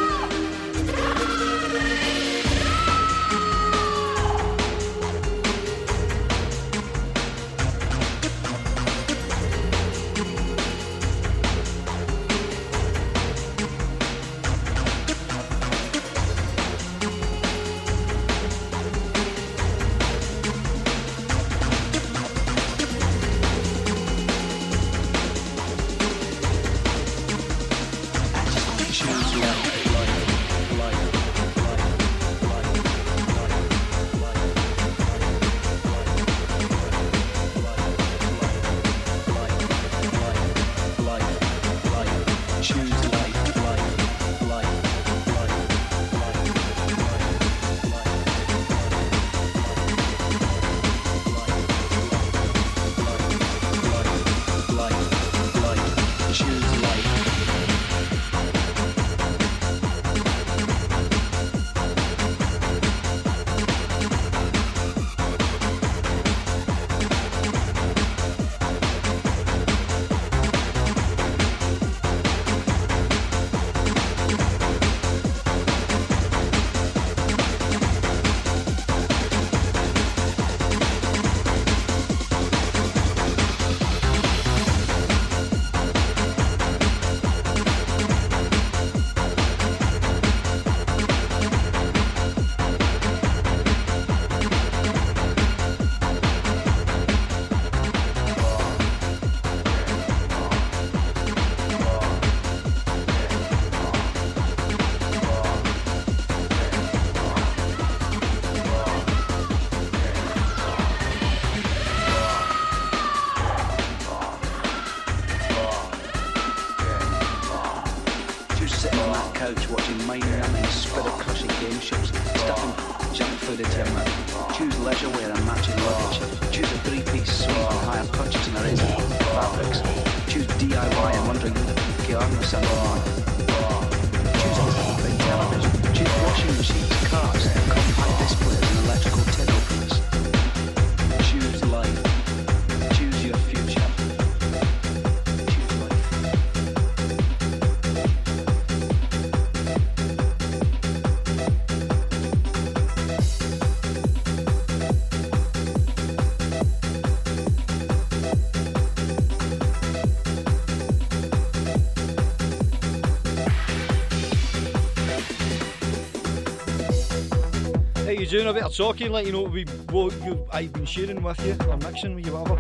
Doing? 168.29 168.47
A 168.47 168.53
bit 168.53 168.63
of 168.63 168.77
talking, 168.77 169.11
let 169.11 169.25
you 169.25 169.33
know, 169.33 169.45
we 169.45 169.65
what 169.89 170.13
you 170.23 170.47
I've 170.53 170.71
been 170.75 170.85
sharing 170.85 171.23
with 171.23 171.47
you 171.47 171.57
or 171.67 171.79
mixing 171.79 172.15
with 172.15 172.27
you, 172.27 172.33
whatever. 172.37 172.57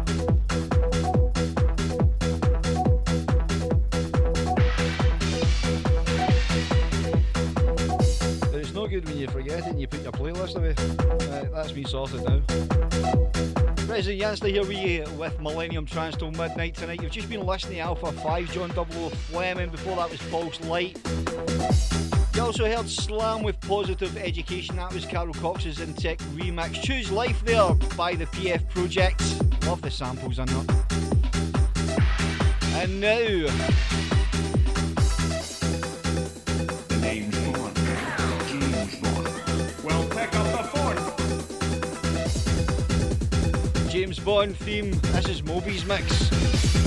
But 8.51 8.61
it's 8.61 8.73
no 8.73 8.87
good 8.87 9.07
when 9.07 9.19
you 9.19 9.29
forget 9.29 9.59
it 9.59 9.67
and 9.67 9.79
you 9.79 9.87
put 9.87 10.03
your 10.03 10.13
playlist 10.13 10.57
away. 10.57 10.75
Right, 11.31 11.53
that's 11.53 11.75
me 11.75 11.85
sorted 11.85 12.25
now. 12.25 12.41
President 13.87 14.23
Yanzta 14.23 14.51
here 14.51 14.63
with 14.63 14.79
you 14.79 15.05
with 15.19 15.39
Millennium 15.39 15.85
Trance 15.85 16.17
till 16.17 16.31
midnight 16.31 16.77
tonight. 16.77 17.03
You've 17.03 17.13
just 17.13 17.29
been 17.29 17.45
listening 17.45 17.75
to 17.75 17.81
Alpha 17.81 18.11
5, 18.11 18.53
John 18.53 18.71
Double 18.71 19.11
Fleming. 19.11 19.69
Before 19.69 19.97
that 19.97 20.11
was 20.11 20.21
False 20.23 20.59
Light. 20.63 20.99
You 22.39 22.45
also 22.45 22.67
heard 22.67 22.89
Slam 22.89 23.43
with 23.43 23.58
Positive 23.69 24.17
Education. 24.17 24.77
That 24.77 24.95
was 24.95 25.05
Carl 25.05 25.31
Cox's 25.35 25.77
Intec 25.77 26.17
remix. 26.35 26.83
Choose 26.83 27.11
Life 27.13 27.45
there 27.45 27.75
by 27.99 28.15
the 28.15 28.25
PF 28.25 28.67
Project. 28.71 29.21
Love 29.67 29.83
the 29.83 29.91
samples 29.91 30.39
on 30.39 30.47
that. 30.47 30.71
And 32.77 32.99
now, 32.99 33.19
The 37.03 37.21
Bond. 37.53 37.77
James 38.49 38.97
Bond. 39.83 40.11
Pick 40.13 40.35
up 40.35 40.47
the 40.57 40.65
phone. 43.85 43.91
James 43.91 44.19
Bond 44.19 44.57
theme. 44.57 44.93
This 45.13 45.29
is 45.29 45.43
Moby's 45.43 45.85
mix. 45.85 46.78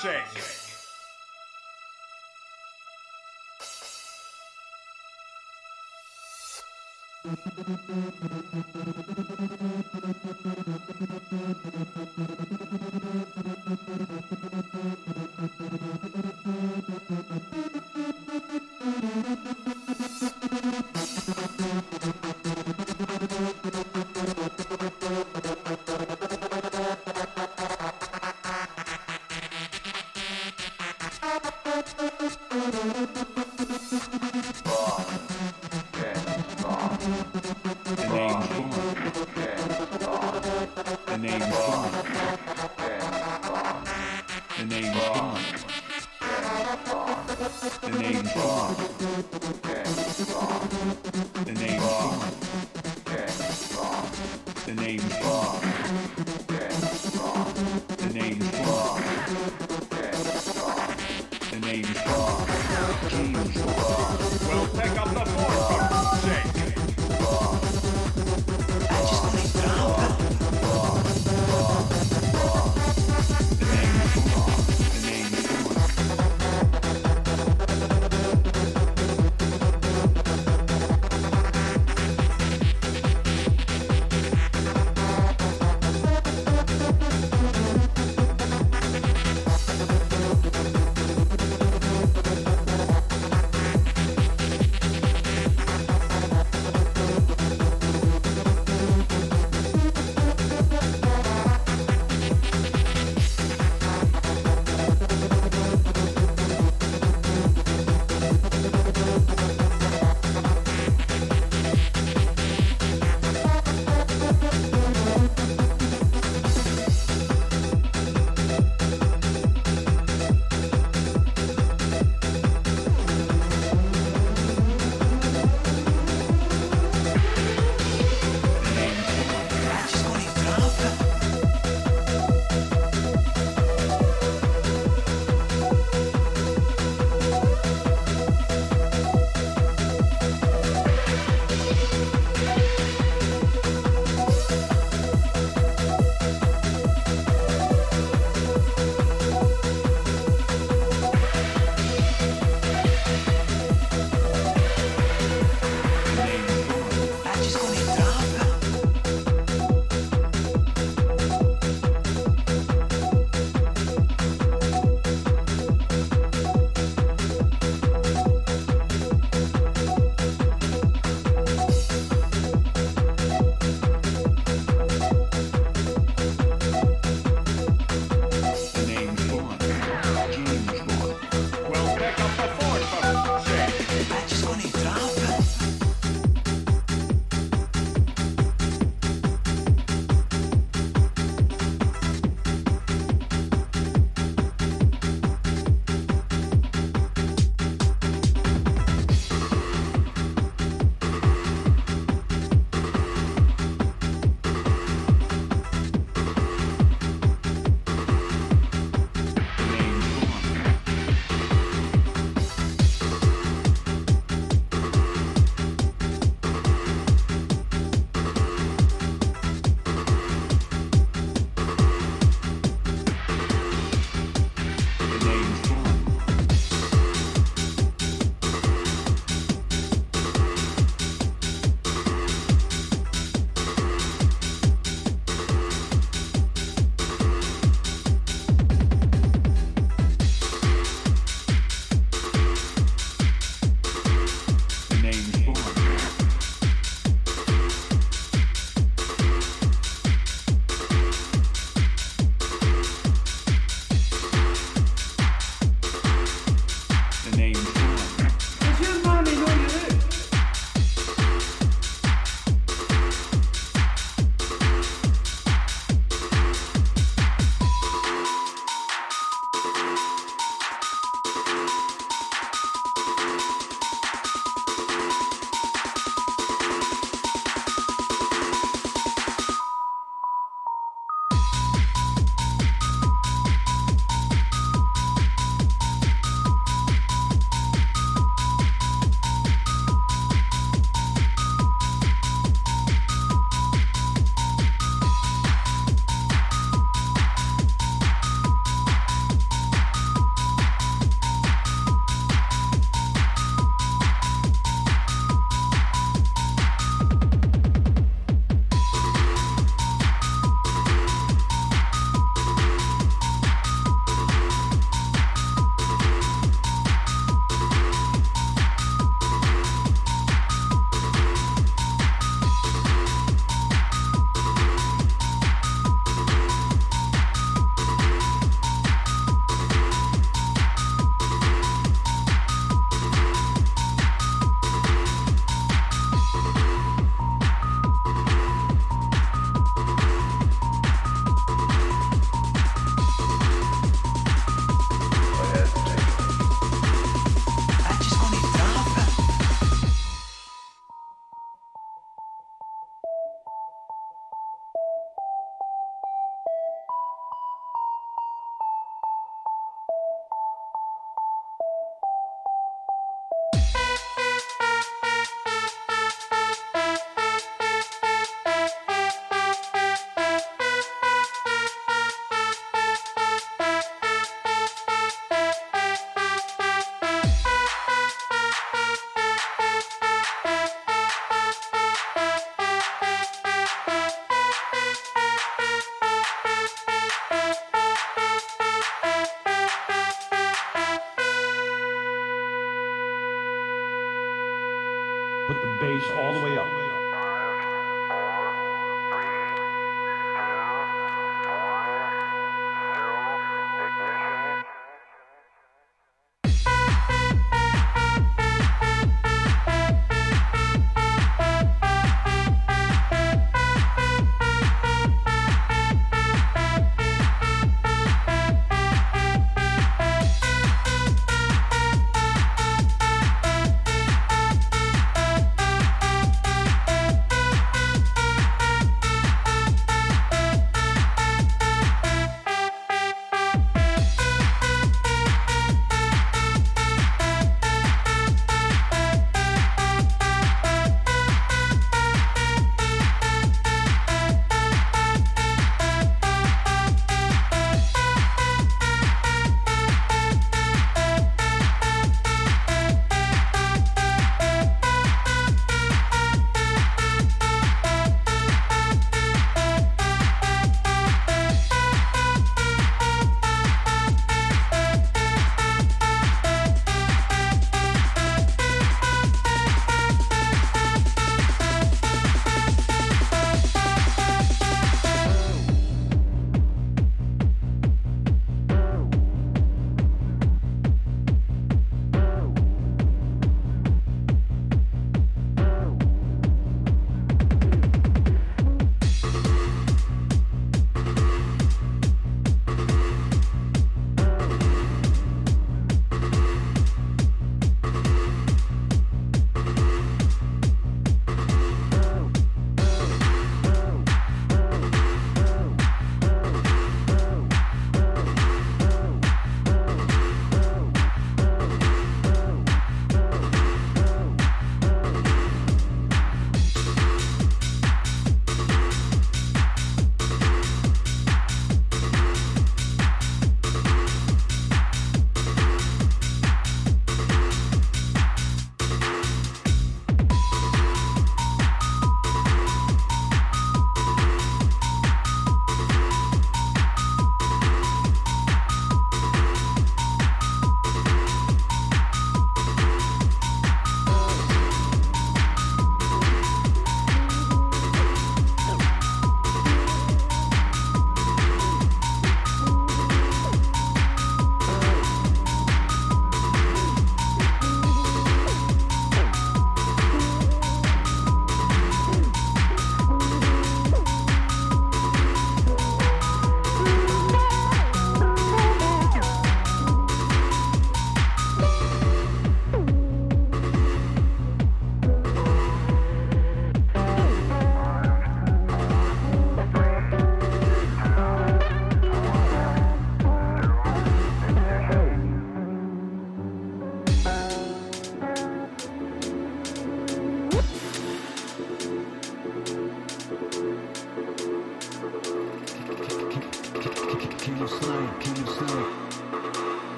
shake. 0.00 0.39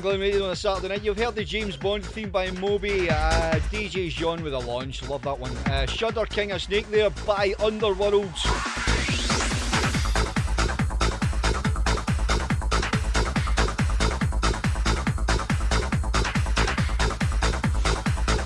Glen 0.00 0.20
Radio 0.20 0.44
on 0.44 0.52
a 0.52 0.56
Saturday 0.56 0.88
night. 0.88 1.02
You've 1.02 1.18
heard 1.18 1.34
the 1.34 1.44
James 1.44 1.76
Bond 1.76 2.04
theme 2.04 2.30
by 2.30 2.50
Moby, 2.52 3.10
uh, 3.10 3.54
DJ 3.70 4.08
Jean 4.08 4.42
with 4.42 4.54
a 4.54 4.58
launch, 4.58 5.02
love 5.08 5.22
that 5.22 5.38
one. 5.38 5.50
Uh, 5.66 5.86
Shudder 5.86 6.24
King 6.24 6.52
of 6.52 6.62
Snake 6.62 6.88
there 6.90 7.10
by 7.26 7.52
Underworld. 7.58 8.24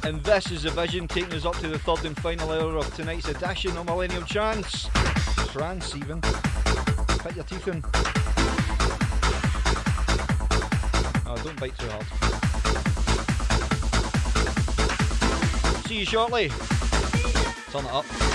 And 0.05 0.23
this 0.25 0.51
is 0.51 0.65
the 0.65 0.71
vision 0.71 1.07
taking 1.07 1.35
us 1.35 1.45
up 1.45 1.57
to 1.59 1.69
the 1.69 1.79
third 1.79 2.05
and 2.07 2.17
final 2.17 2.51
hour 2.51 2.77
of 2.77 2.95
tonight's 2.95 3.29
edition 3.29 3.77
of 3.77 3.87
Millennium 3.87 4.25
Chance. 4.25 4.89
Trance, 5.53 5.95
even. 5.97 6.21
Put 6.23 7.37
your 7.37 7.45
teeth 7.45 7.69
in. 7.69 7.85
Oh, 11.69 11.75
too 11.79 11.89
hard. 11.91 12.07
See 15.87 15.99
you 15.99 16.05
shortly. 16.05 16.49
Turn 17.71 17.85
it 17.85 17.93
up. 17.93 18.26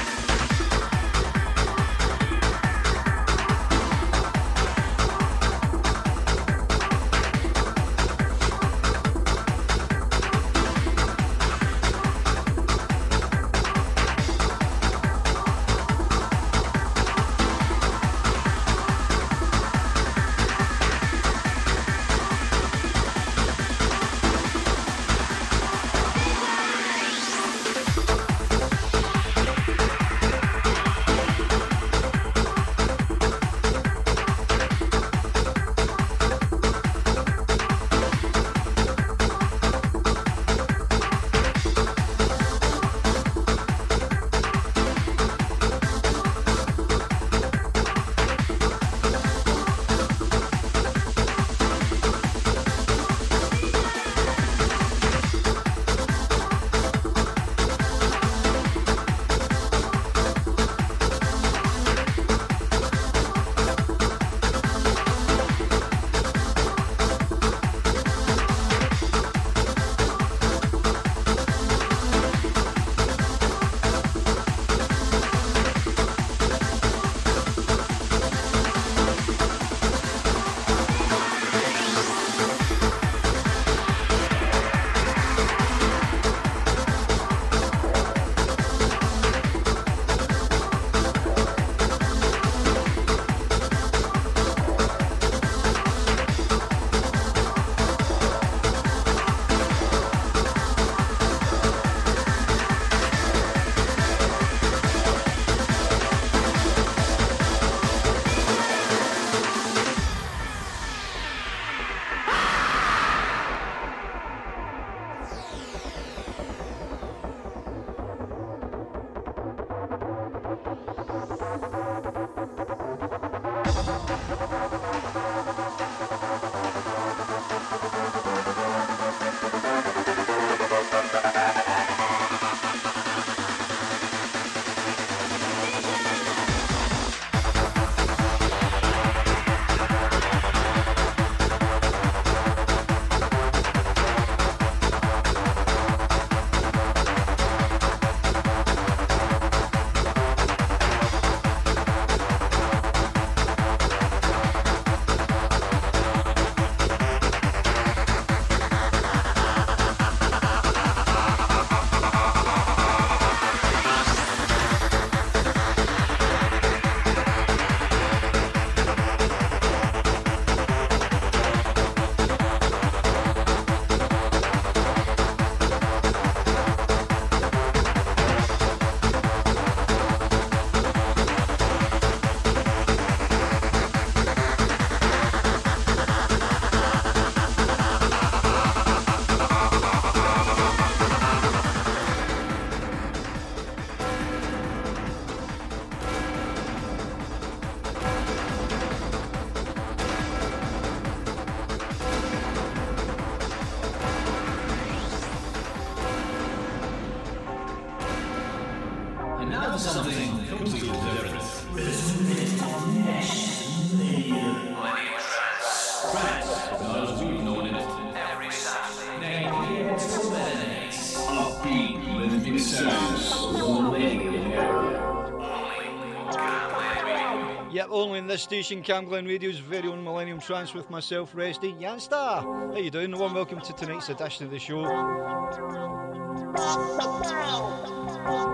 This 228.32 228.44
station, 228.44 228.82
Camglen 228.82 229.28
Radio's 229.28 229.60
very 229.60 229.90
own 229.90 230.06
Millennium 230.06 230.40
Trance 230.40 230.74
with 230.74 230.90
myself, 230.90 231.36
Resty 231.36 231.74
Yanzta. 231.74 232.42
How 232.42 232.78
you 232.78 232.90
doing? 232.90 233.12
Warm 233.12 233.34
welcome 233.34 233.60
to 233.60 233.74
tonight's 233.74 234.08
edition 234.08 234.46
of 234.46 234.52
the 234.52 234.58
show. 234.58 234.86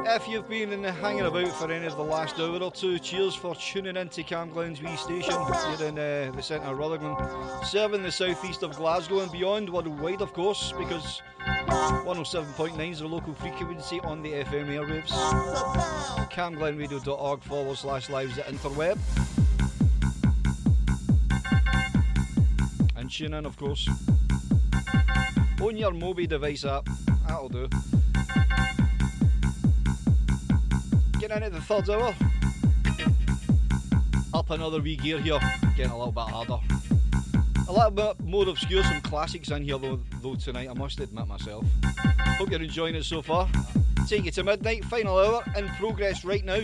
If 0.08 0.28
you've 0.28 0.50
been 0.50 0.74
in 0.74 0.84
hanging 0.84 1.28
about 1.28 1.50
for 1.50 1.72
any 1.72 1.86
of 1.86 1.96
the 1.96 2.04
last 2.04 2.40
hour 2.40 2.58
or 2.58 2.72
two, 2.72 2.98
cheers 2.98 3.36
for 3.36 3.54
tuning 3.54 3.98
in 3.98 4.10
to 4.10 4.24
Camglen's 4.24 4.82
wee 4.82 4.96
station 4.96 5.36
here 5.78 5.88
in 5.88 6.00
uh, 6.00 6.32
the 6.36 6.42
centre 6.42 6.66
of 6.66 6.78
Rutherglen, 6.80 7.16
serving 7.64 8.02
the 8.02 8.12
southeast 8.12 8.64
of 8.64 8.76
Glasgow 8.76 9.20
and 9.20 9.32
beyond, 9.32 9.70
worldwide 9.70 10.24
of 10.24 10.34
course, 10.34 10.74
because 10.76 11.22
107.9 11.68 12.92
is 12.92 13.00
the 13.02 13.08
local 13.08 13.36
frequency 13.36 14.00
on 14.00 14.24
the 14.24 14.32
FM 14.32 14.70
airwaves. 14.70 15.12
camglenradio.org 16.32 17.44
forward 17.44 17.78
slash 17.78 18.10
lives 18.10 18.38
the 18.38 18.42
interweb. 18.42 18.98
Tune 23.18 23.34
in, 23.34 23.48
of 23.48 23.58
course. 23.58 23.90
on 25.60 25.76
your 25.76 25.92
Moby 25.92 26.28
device 26.28 26.64
app. 26.66 26.88
That'll 27.26 27.50
do. 27.50 27.68
Getting 31.20 31.38
into 31.38 31.50
the 31.50 31.62
third 31.62 31.90
hour. 31.90 32.14
Up 34.36 34.52
another 34.52 34.80
wee 34.80 34.98
gear 34.98 35.20
here, 35.20 35.40
getting 35.76 35.92
a 35.92 35.98
little 35.98 36.12
bit 36.12 36.26
harder. 36.26 36.60
A 37.68 37.72
little 37.72 37.90
bit 37.90 38.20
more 38.20 38.48
obscure, 38.48 38.84
some 38.84 39.02
classics 39.02 39.50
in 39.50 39.64
here 39.64 39.80
though, 39.80 40.00
though 40.22 40.36
tonight, 40.36 40.70
I 40.70 40.74
must 40.74 41.00
admit 41.00 41.26
myself. 41.26 41.66
Hope 42.38 42.52
you're 42.52 42.62
enjoying 42.62 42.94
it 42.94 43.04
so 43.04 43.24
far. 43.24 43.50
Take 44.08 44.26
you 44.26 44.32
to 44.32 44.44
midnight, 44.44 44.86
final 44.86 45.18
hour, 45.18 45.44
in 45.56 45.68
progress 45.70 46.24
right 46.24 46.46
now. 46.46 46.60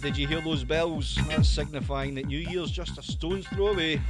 Did 0.00 0.16
you 0.16 0.28
hear 0.28 0.40
those 0.40 0.62
bells? 0.64 1.18
That's 1.28 1.48
signifying 1.48 2.14
that 2.14 2.26
New 2.26 2.38
Year's 2.38 2.70
just 2.70 2.98
a 2.98 3.02
stone's 3.02 3.46
throw 3.48 3.68
away. 3.68 4.00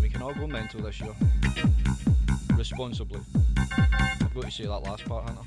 We 0.00 0.08
can 0.08 0.20
all 0.22 0.34
go 0.34 0.46
mental 0.46 0.82
this 0.82 1.00
year. 1.00 1.14
Responsibly. 2.54 3.20
I've 3.56 4.34
got 4.34 4.44
to 4.44 4.50
say 4.50 4.64
that 4.66 4.78
last 4.78 5.04
part, 5.06 5.28
haven't 5.28 5.46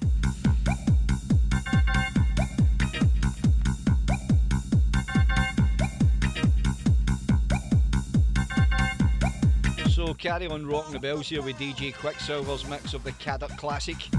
So 9.90 10.14
carry 10.16 10.48
on 10.48 10.66
rocking 10.66 10.94
the 10.94 11.00
bells 11.00 11.30
here 11.30 11.44
with 11.44 11.58
DJ 11.58 11.94
Quicksilver's 11.94 12.68
mix 12.68 12.94
of 12.94 13.04
the 13.04 13.12
Caddock 13.14 13.56
Classic. 13.58 14.10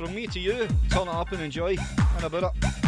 From 0.00 0.14
me 0.14 0.26
to 0.26 0.40
you, 0.40 0.66
turn 0.88 1.08
it 1.08 1.14
up 1.14 1.30
and 1.32 1.42
enjoy. 1.42 1.76
And 2.16 2.24
about 2.24 2.54
it. 2.56 2.79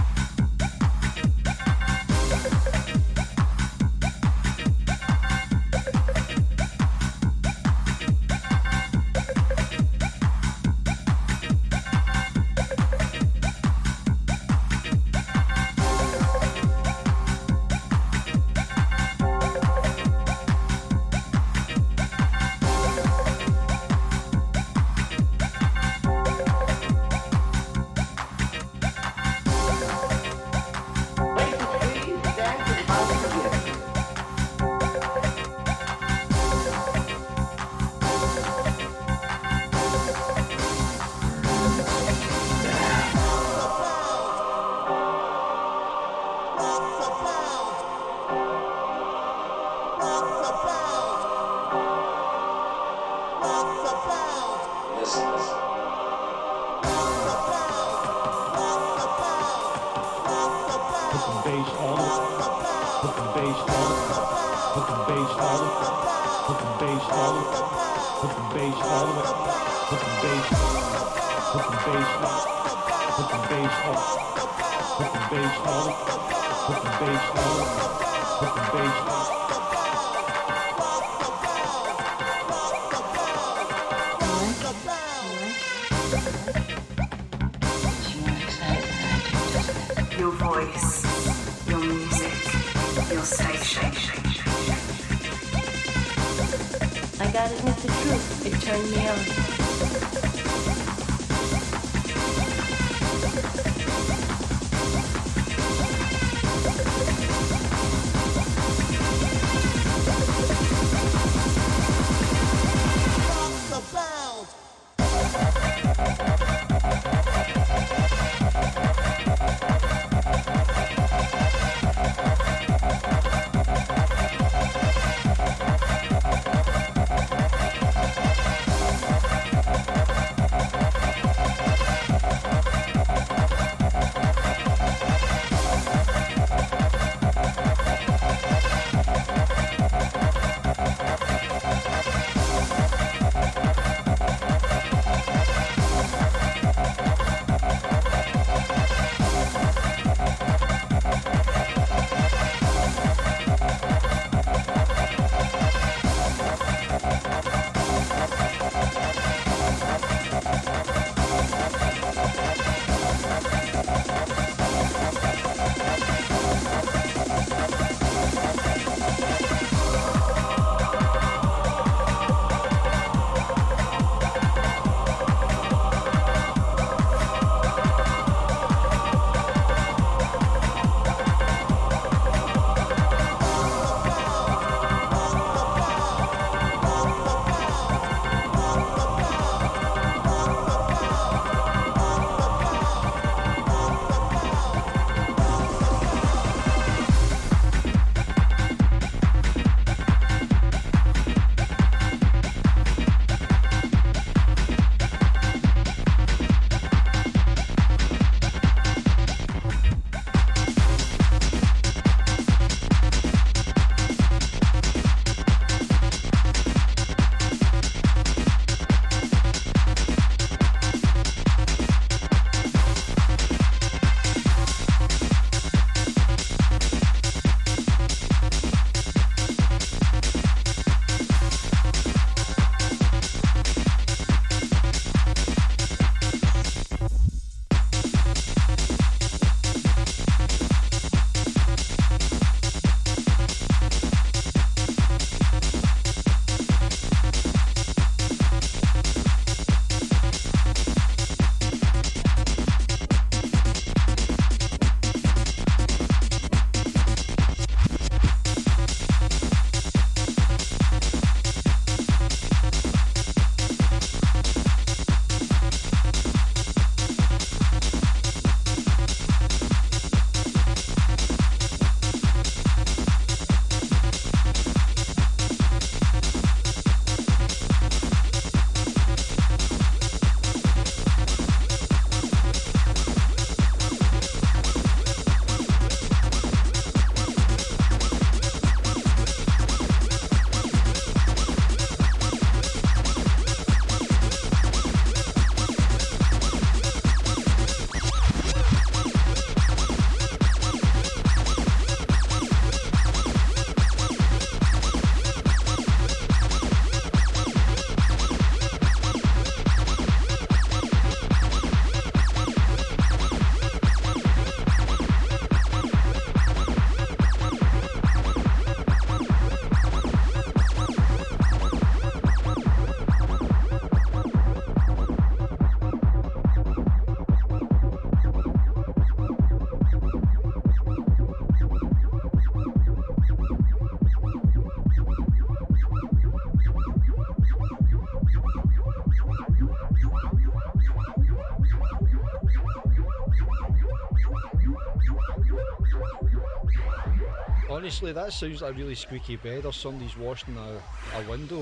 That 348.10 348.32
sounds 348.32 348.60
like 348.60 348.74
a 348.74 348.76
really 348.76 348.96
squeaky 348.96 349.36
bed 349.36 349.64
or 349.64 349.72
somebody's 349.72 350.16
washing 350.16 350.56
a, 350.56 350.82
a 351.16 351.30
window. 351.30 351.60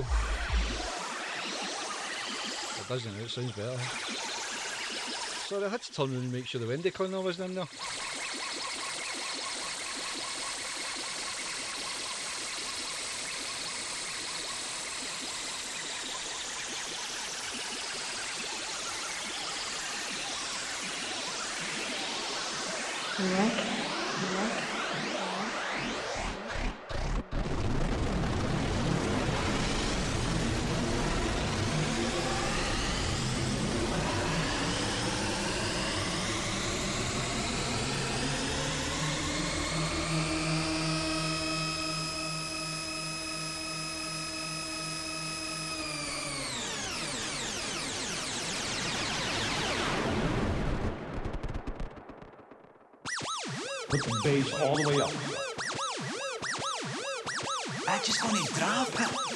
It 2.79 2.89
doesn't, 2.89 3.15
it 3.21 3.29
sounds 3.29 3.53
better. 3.53 3.79
Sorry, 5.47 5.65
I 5.65 5.69
had 5.69 5.83
to 5.83 5.93
turn 5.93 6.13
around 6.13 6.23
and 6.23 6.33
make 6.33 6.47
sure 6.47 6.61
the 6.61 6.67
window 6.67 6.91
cleaner 6.91 7.21
wasn't 7.21 7.51
in 7.51 7.55
there. 7.57 7.67
Put 54.03 54.13
the 54.13 54.21
bass 54.25 54.55
all 54.55 54.75
the 54.75 54.89
way 54.89 55.01
up. 55.01 55.11
I 57.87 57.99
just 58.03 58.25
want 58.25 58.47
to 58.47 58.55
drop 58.55 59.30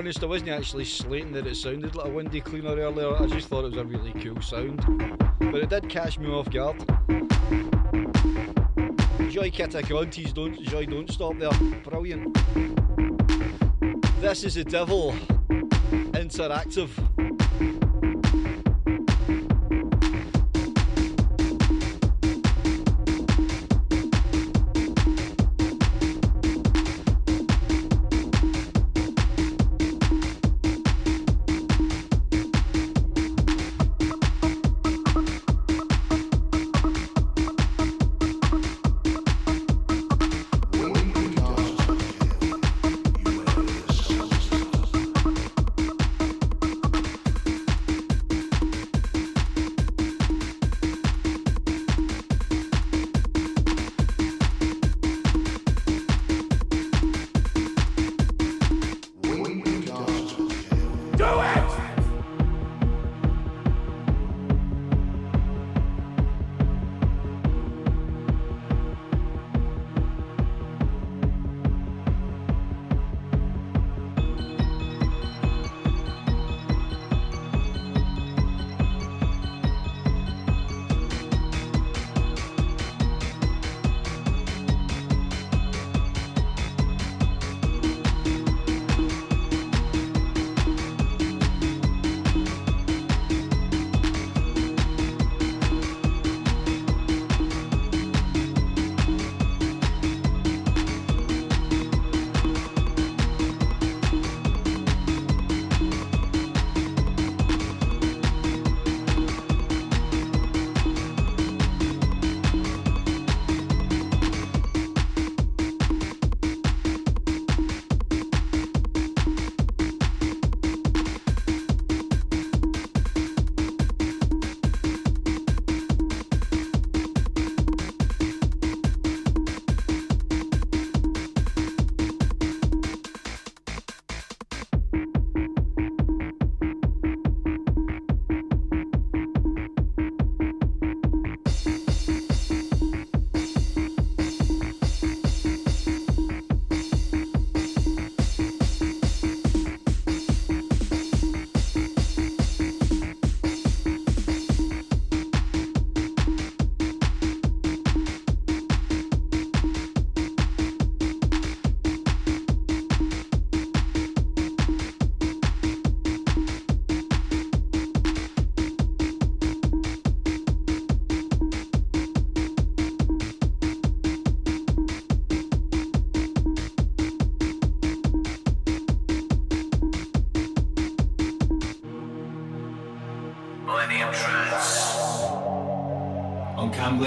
honest, 0.00 0.22
I 0.22 0.26
wasn't 0.26 0.48
actually 0.48 0.86
slating 0.86 1.32
that 1.32 1.46
it 1.46 1.56
sounded 1.56 1.94
like 1.94 2.06
a 2.06 2.08
windy 2.08 2.40
cleaner 2.40 2.74
earlier. 2.74 3.14
I 3.22 3.26
just 3.26 3.48
thought 3.48 3.66
it 3.66 3.72
was 3.72 3.76
a 3.76 3.84
really 3.84 4.14
cool 4.14 4.40
sound. 4.40 4.82
But 5.38 5.56
it 5.56 5.68
did 5.68 5.90
catch 5.90 6.18
me 6.18 6.26
off 6.28 6.50
guard. 6.50 6.78
Joy 9.28 9.50
Kitikonti's, 9.50 10.32
don't 10.32 10.58
Joy 10.62 10.86
don't 10.86 11.10
stop 11.10 11.38
there. 11.38 11.50
Brilliant. 11.84 12.34
This 14.22 14.42
is 14.44 14.54
the 14.54 14.64
devil 14.64 15.12
interactive. 16.12 16.88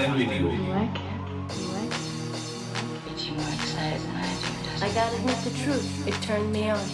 Camglen 0.00 0.28
Radio. 0.28 0.94
I 4.82 4.92
gotta 4.92 5.16
admit 5.16 5.36
the 5.44 5.50
truth. 5.62 6.06
It 6.06 6.14
turned 6.22 6.52
me 6.52 6.70
on. 6.70 6.93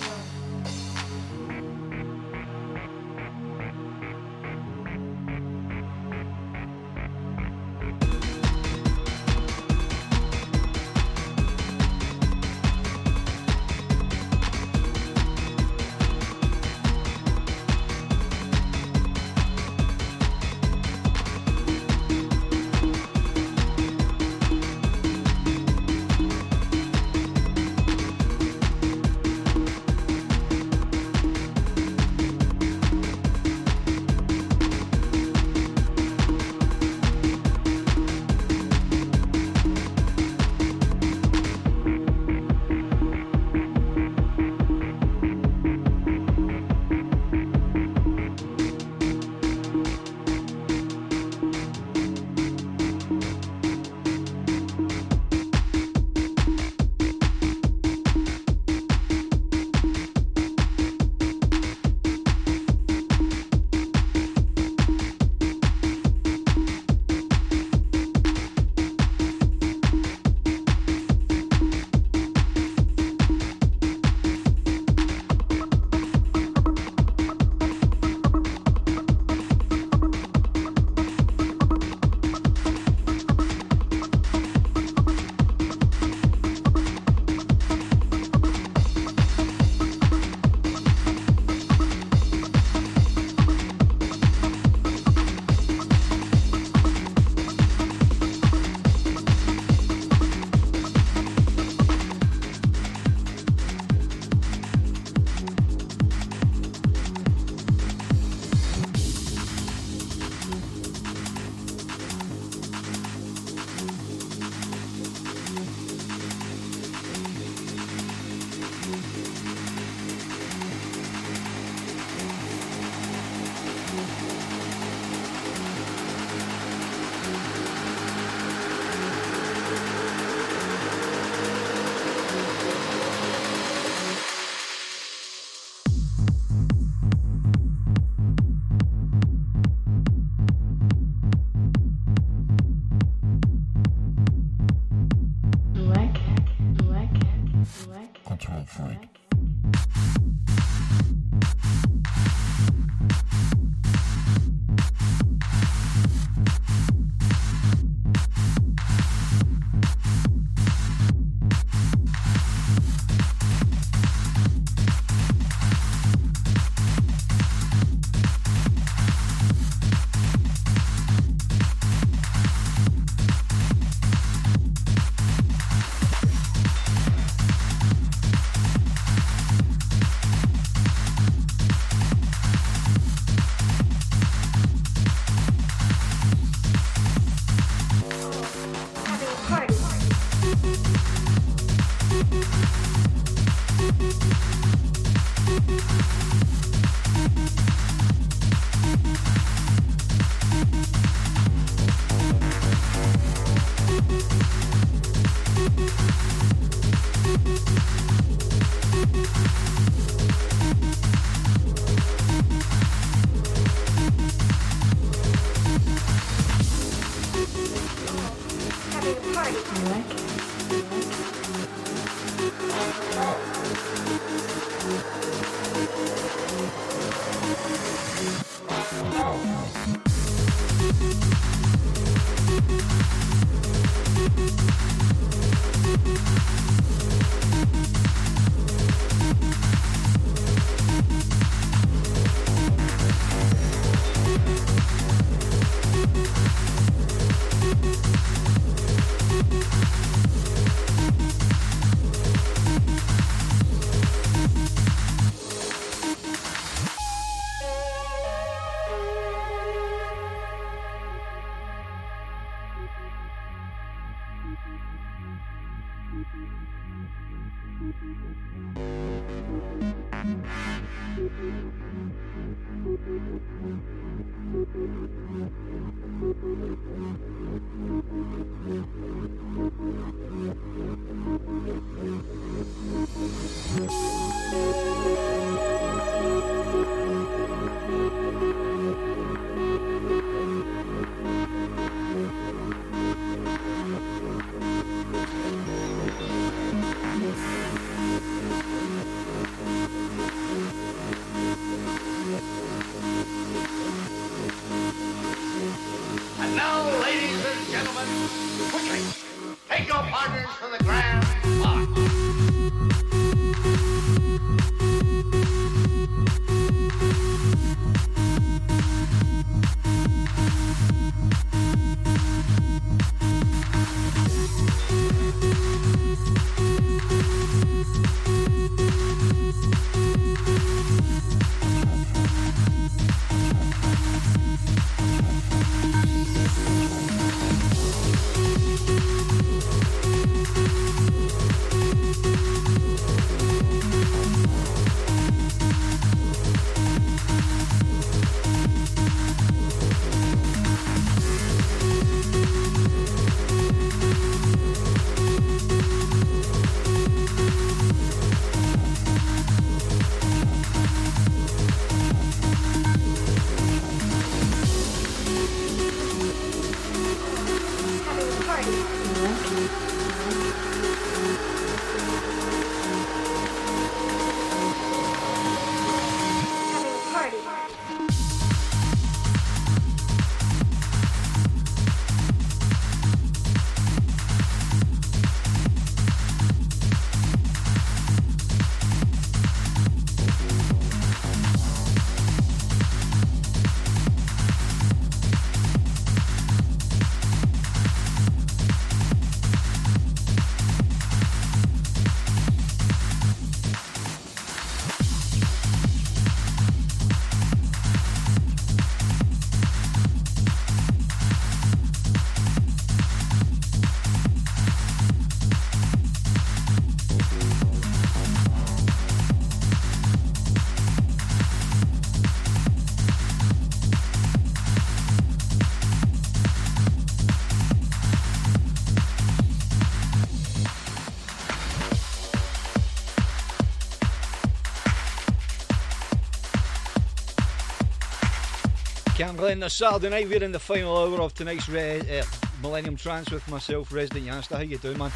Camglen, 439.40 439.60
this 439.60 439.72
Saturday 439.72 440.10
night 440.10 440.28
we're 440.28 440.44
in 440.44 440.52
the 440.52 440.58
final 440.58 440.94
hour 440.98 441.22
of 441.22 441.32
tonight's 441.32 441.66
Re- 441.66 442.00
uh, 442.18 442.24
Millennium 442.60 442.94
Trance 442.94 443.30
with 443.30 443.46
myself, 443.48 443.90
Resident 443.90 444.26
Yanzta. 444.26 444.56
How 444.56 444.62
you 444.62 444.76
doing, 444.76 444.98
man? 444.98 445.10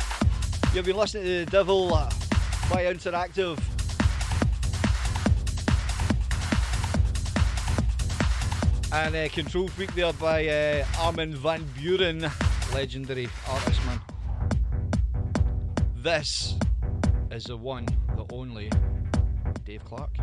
You've 0.73 0.87
been 0.87 0.97
listening 0.97 1.25
to 1.25 1.45
The 1.45 1.51
Devil 1.51 1.93
uh, 1.93 2.09
by 2.71 2.85
Interactive. 2.85 3.59
And 8.93 9.15
uh, 9.15 9.29
Control 9.29 9.69
Freak 9.69 9.95
there 9.95 10.15
by 10.15 10.49
uh, 10.49 10.87
Armin 11.01 11.35
van 11.37 11.63
Buuren, 11.79 12.33
legendary 12.73 13.29
artist, 13.47 13.81
man. 13.85 14.01
This 15.97 16.57
is 17.31 17.45
the 17.45 17.59
one, 17.59 17.87
the 18.17 18.25
only 18.33 18.71
Dave 19.67 19.85
Clarke. 19.85 20.17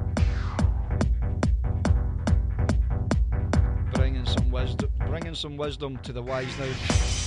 Wisdom, 4.51 4.91
bringing 5.07 5.35
some 5.35 5.57
wisdom 5.57 5.97
to 6.03 6.11
the 6.11 6.21
wise 6.21 6.57
now. 6.59 7.20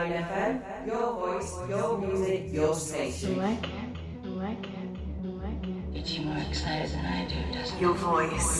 107.9 0.00 0.28
FM, 0.28 0.86
your 0.86 1.12
voice, 1.12 1.68
your 1.68 1.98
music, 1.98 2.52
your 2.52 2.74
station. 2.74 3.36
Like 3.36 3.64
it, 3.64 4.28
like 4.28 4.64
it, 4.64 5.24
like 5.24 5.66
it. 5.68 5.92
Gets 5.94 6.12
you 6.14 6.24
more 6.24 6.38
excited 6.38 6.90
than 6.90 7.04
I 7.04 7.26
do, 7.28 7.34
doesn't 7.52 7.76
it? 7.76 7.80
Your 7.80 7.92
voice, 7.94 8.59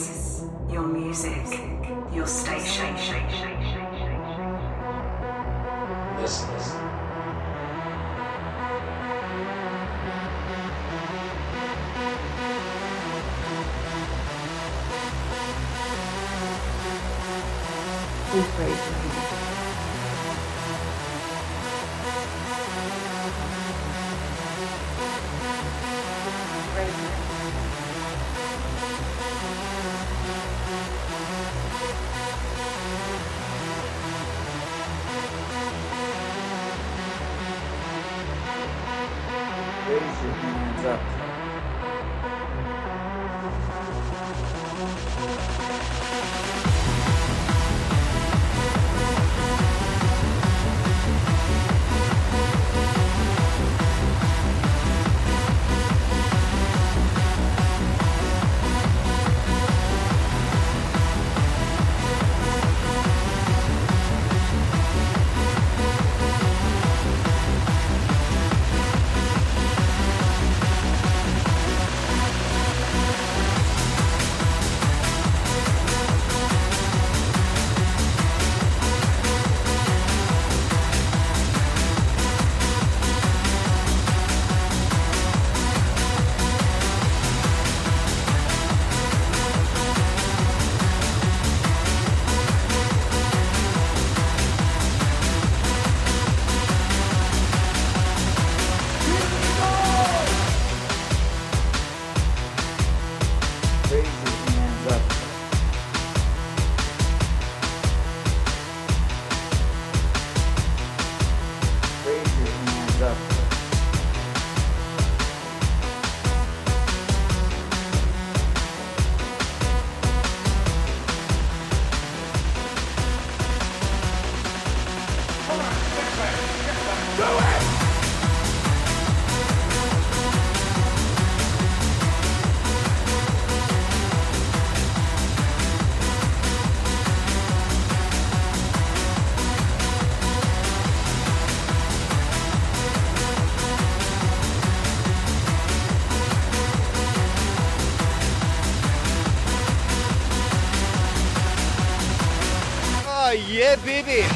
baby. 154.03 154.27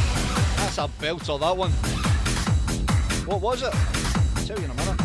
That's 0.58 0.78
a 0.78 0.88
belt 1.00 1.24
belter, 1.24 1.40
that 1.40 1.58
one. 1.58 1.72
What 3.26 3.42
was 3.42 3.64
it? 3.64 3.74
I'll 3.74 4.46
tell 4.46 4.58
you 4.60 4.66
in 4.66 4.72
a 4.72 4.74
minute. 4.74 4.98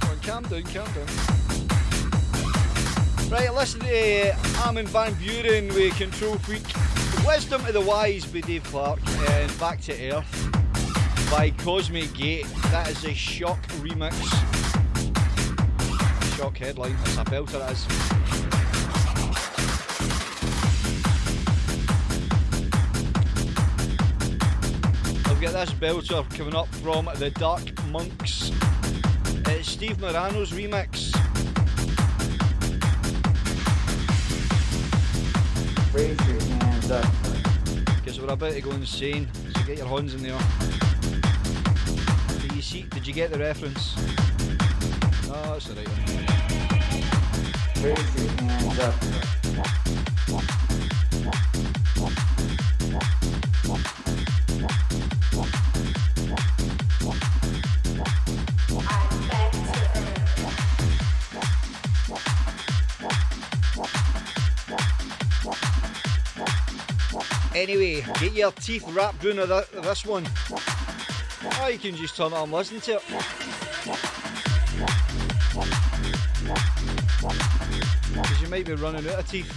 Come 0.00 0.10
on, 0.10 0.20
calm 0.20 0.42
down, 0.44 0.62
calm 0.64 0.88
down. 0.92 1.06
Right, 3.30 3.52
listen 3.54 3.80
to 3.80 4.30
uh, 4.30 4.64
Armin 4.66 4.86
van 4.86 5.14
Buuren 5.14 5.74
with 5.74 5.96
Control 5.96 6.36
Freak. 6.38 6.62
Wisdom 7.26 7.64
of 7.66 7.72
the 7.72 7.80
Wise 7.80 8.24
by 8.26 8.40
Dave 8.40 8.64
Clarke 8.64 9.00
and 9.30 9.58
Back 9.58 9.80
to 9.82 10.10
Earth 10.10 10.50
by 11.30 11.50
Cosmic 11.50 12.12
Gate. 12.14 12.46
That 12.70 12.90
is 12.90 13.04
a 13.04 13.14
shock 13.14 13.60
remix. 13.80 14.12
Shock 16.36 16.58
headline. 16.58 16.96
That's 17.04 17.16
a 17.16 17.24
belter, 17.24 17.58
that 17.58 17.72
is. 17.72 18.51
Got 25.52 25.66
this 25.66 25.74
belter 25.74 26.24
coming 26.34 26.54
up 26.54 26.66
from 26.76 27.10
the 27.16 27.28
Dark 27.28 27.62
Monks. 27.88 28.50
It's 29.48 29.68
Steve 29.68 29.98
Murano's 29.98 30.50
remix. 30.50 31.12
Raise 35.92 36.18
your 36.26 36.40
hands 36.40 36.90
up. 36.90 37.04
Because 37.96 38.18
we're 38.18 38.32
about 38.32 38.52
to 38.54 38.62
go 38.62 38.70
insane. 38.70 39.28
So 39.54 39.62
get 39.64 39.76
your 39.76 39.88
hands 39.88 40.14
in 40.14 40.22
there. 40.22 40.38
Did 42.40 42.52
you 42.52 42.62
see? 42.62 42.82
Did 42.84 43.06
you 43.06 43.12
get 43.12 43.30
the 43.30 43.38
reference? 43.38 43.94
No, 45.28 45.34
that's 45.52 45.66
the 45.66 45.74
right 45.74 45.88
one. 45.88 46.06
Raise 47.84 48.14
your 48.16 48.30
hands 48.40 48.78
up. 48.78 49.41
Anyway, 67.72 68.04
get 68.20 68.34
your 68.34 68.52
teeth 68.52 68.86
wrapped 68.90 69.24
around 69.24 69.48
this 69.48 70.04
one. 70.04 70.26
Or 71.62 71.70
you 71.70 71.78
can 71.78 71.96
just 71.96 72.14
turn 72.14 72.30
it 72.30 72.34
on 72.34 72.50
listen 72.50 72.82
to 72.82 72.96
it. 72.96 73.02
Because 78.12 78.42
you 78.42 78.48
might 78.48 78.66
be 78.66 78.74
running 78.74 79.08
out 79.08 79.20
of 79.20 79.26
teeth. 79.26 79.48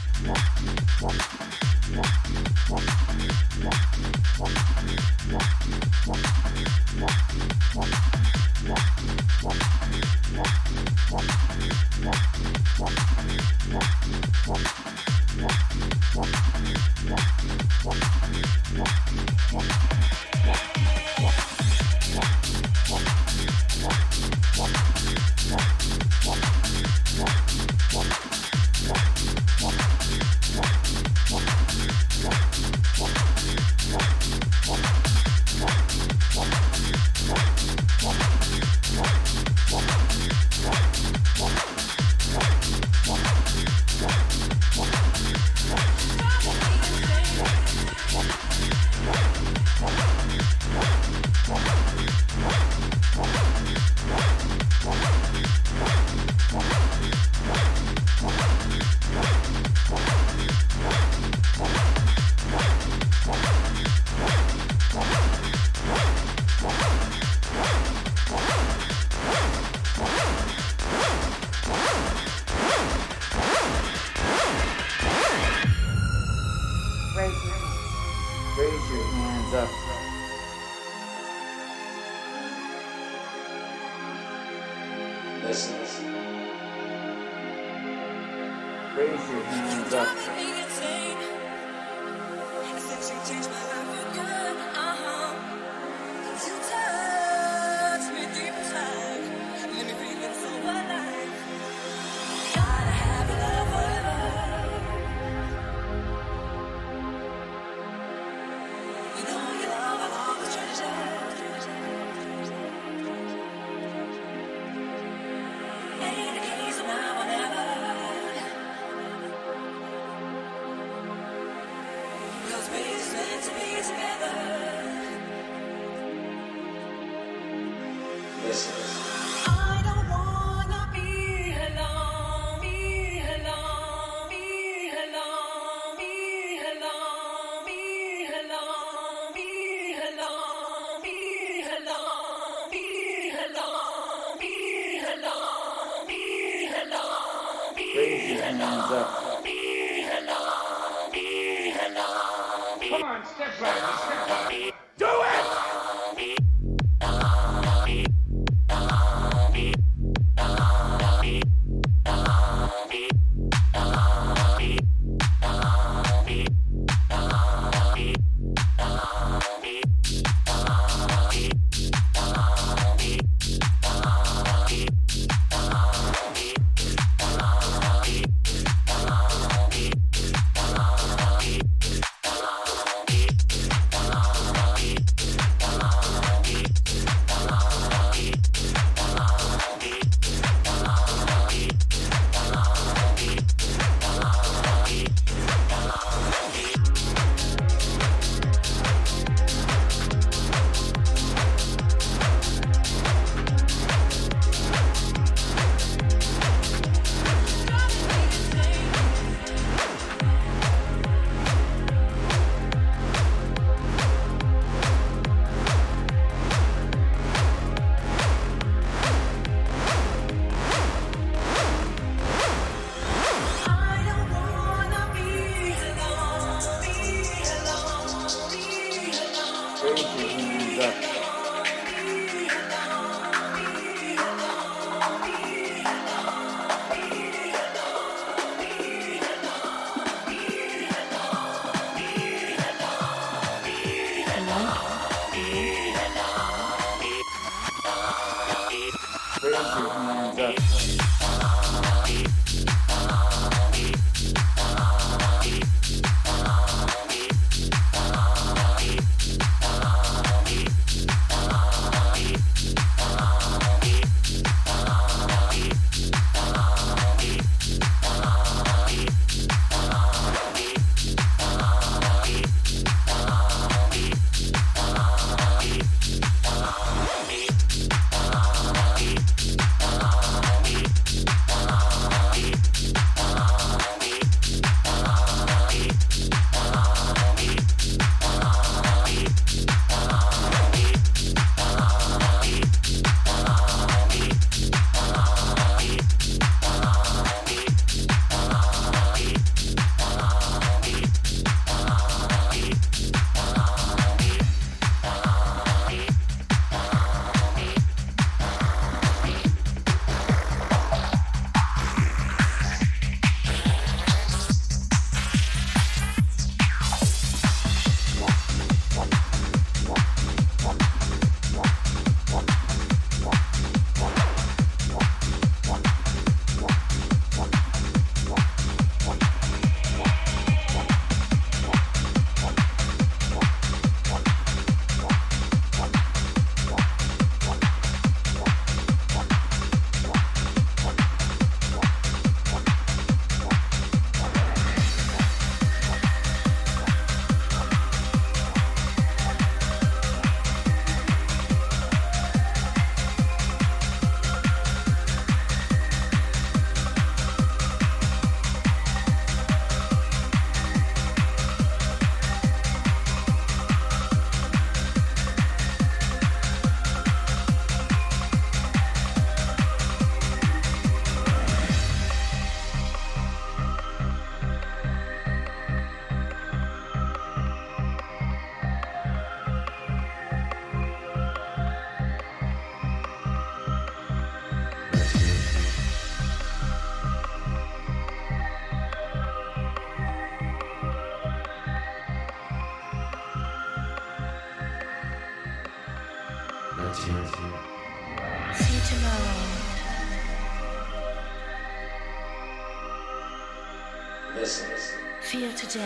Say 405.75 405.81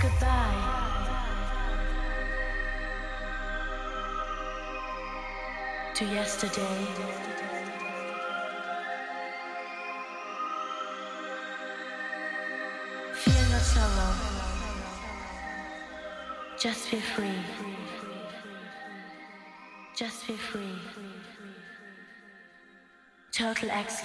goodbye. 0.00 0.60
To 5.94 6.04
yesterday. 6.04 6.86
Feel 13.14 13.48
no 13.50 13.58
sorrow. 13.58 14.14
Just 16.56 16.88
be 16.92 17.00
free. 17.00 17.39
Total 23.60 23.76
ecstasy. 23.76 23.99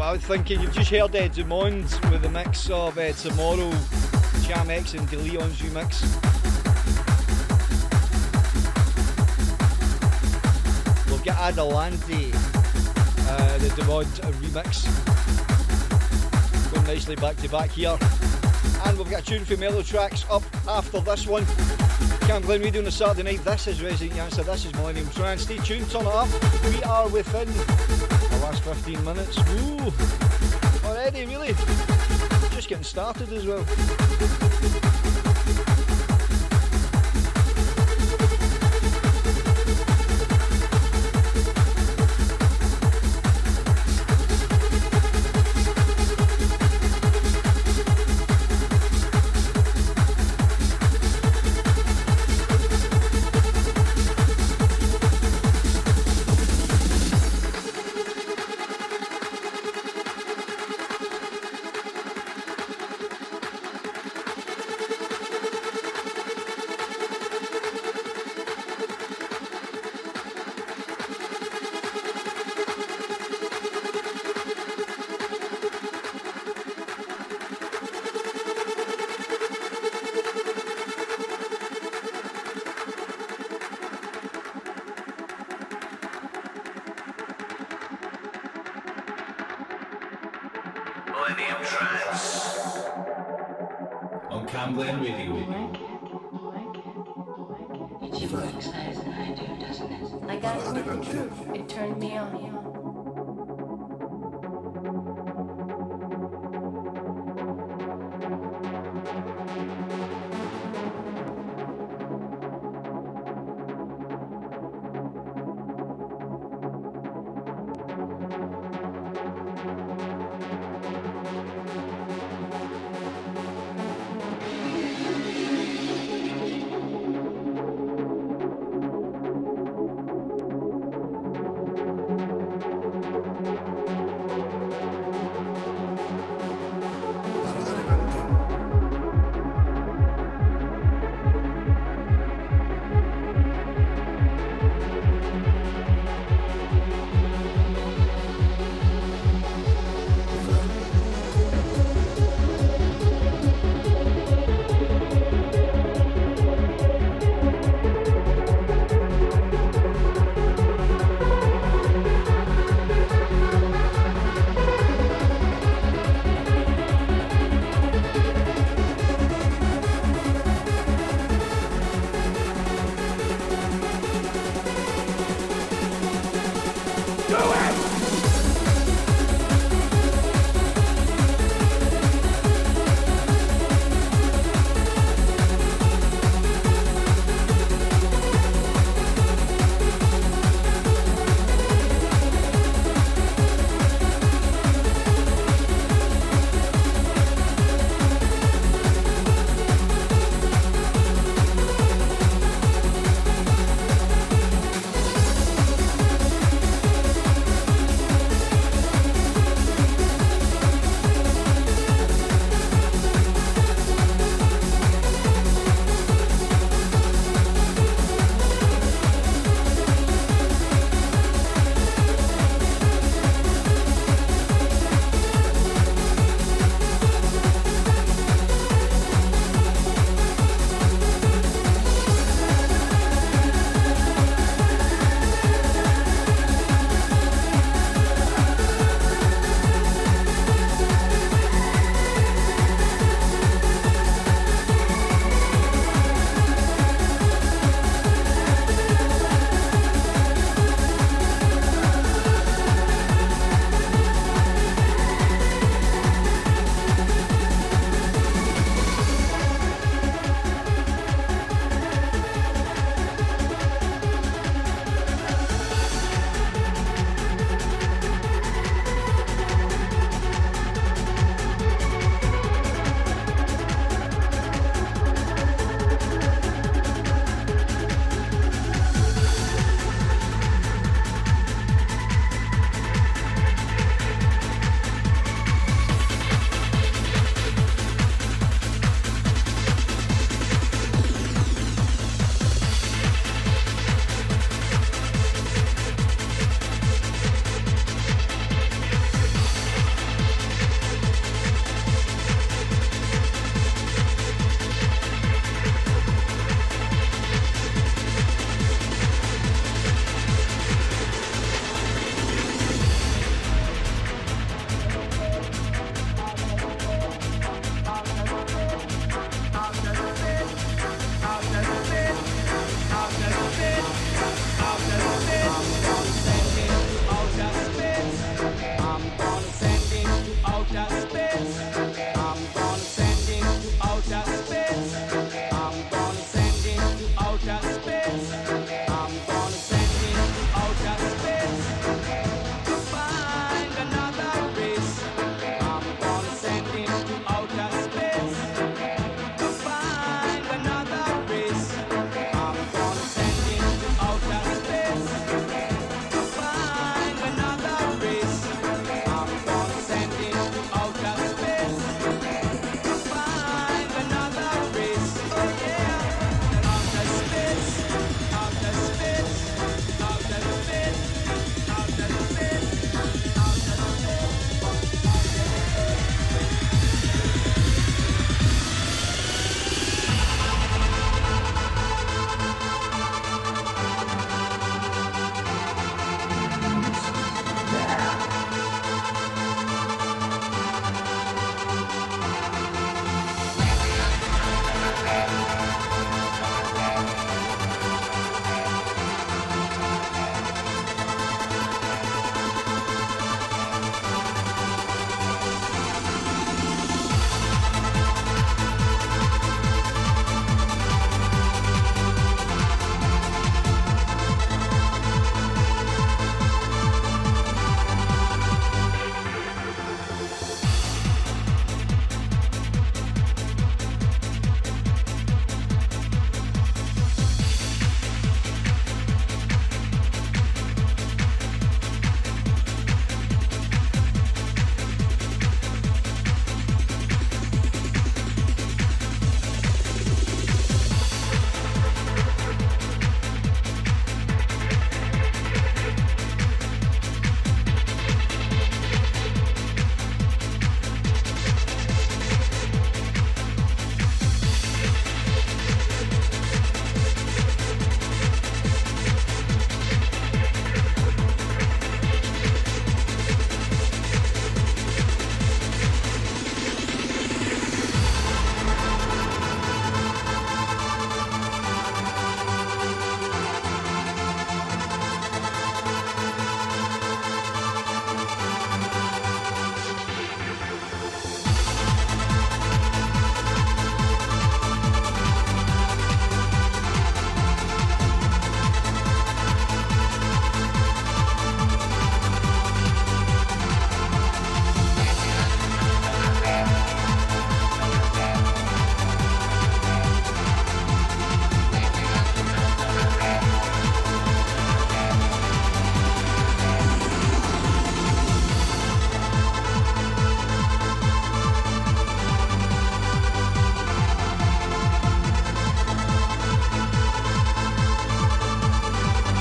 What 0.00 0.08
I 0.08 0.12
was 0.12 0.22
thinking. 0.22 0.62
You've 0.62 0.72
just 0.72 0.90
heard 0.90 1.14
Ed 1.14 1.34
DuMonde 1.34 2.10
with 2.10 2.24
a 2.24 2.30
mix 2.30 2.70
of 2.70 2.96
uh, 2.96 3.12
Tomorrow, 3.12 3.70
JamX 4.48 4.98
and 4.98 5.06
De 5.10 5.18
Leon's 5.18 5.60
remix. 5.60 6.00
We've 11.10 11.22
got 11.22 11.36
Adelante, 11.36 12.32
uh, 12.32 13.58
the 13.58 13.68
DuMonde 13.76 14.06
remix. 14.40 14.86
Going 16.72 16.86
nicely 16.86 17.16
back 17.16 17.36
to 17.36 17.50
back 17.50 17.68
here. 17.68 17.98
And 18.86 18.96
we've 18.96 19.10
got 19.10 19.20
a 19.20 19.24
tune 19.26 19.44
from 19.44 19.60
Mellow 19.60 19.82
Trax 19.82 20.24
up 20.30 20.42
after 20.66 21.00
this 21.00 21.26
one. 21.26 21.44
Cam 22.26 22.42
Radio 22.44 22.80
on 22.80 22.86
a 22.86 22.90
Saturday 22.90 23.36
night. 23.36 23.44
This 23.44 23.66
is 23.66 23.82
Resident 23.82 24.18
Yanzta. 24.18 24.46
This 24.46 24.64
is 24.64 24.72
Millennium 24.72 25.10
Trance. 25.10 25.42
Stay 25.42 25.58
tuned, 25.58 25.90
turn 25.90 26.06
it 26.06 26.08
up. 26.08 26.28
We 26.64 26.82
are 26.84 27.06
within 27.08 27.48
15 28.74 29.04
minutes. 29.04 29.36
Ooh, 29.36 29.92
already, 30.86 31.26
really? 31.26 31.54
just 32.54 32.68
getting 32.68 32.84
started 32.84 33.32
as 33.32 33.44
well. 33.44 34.89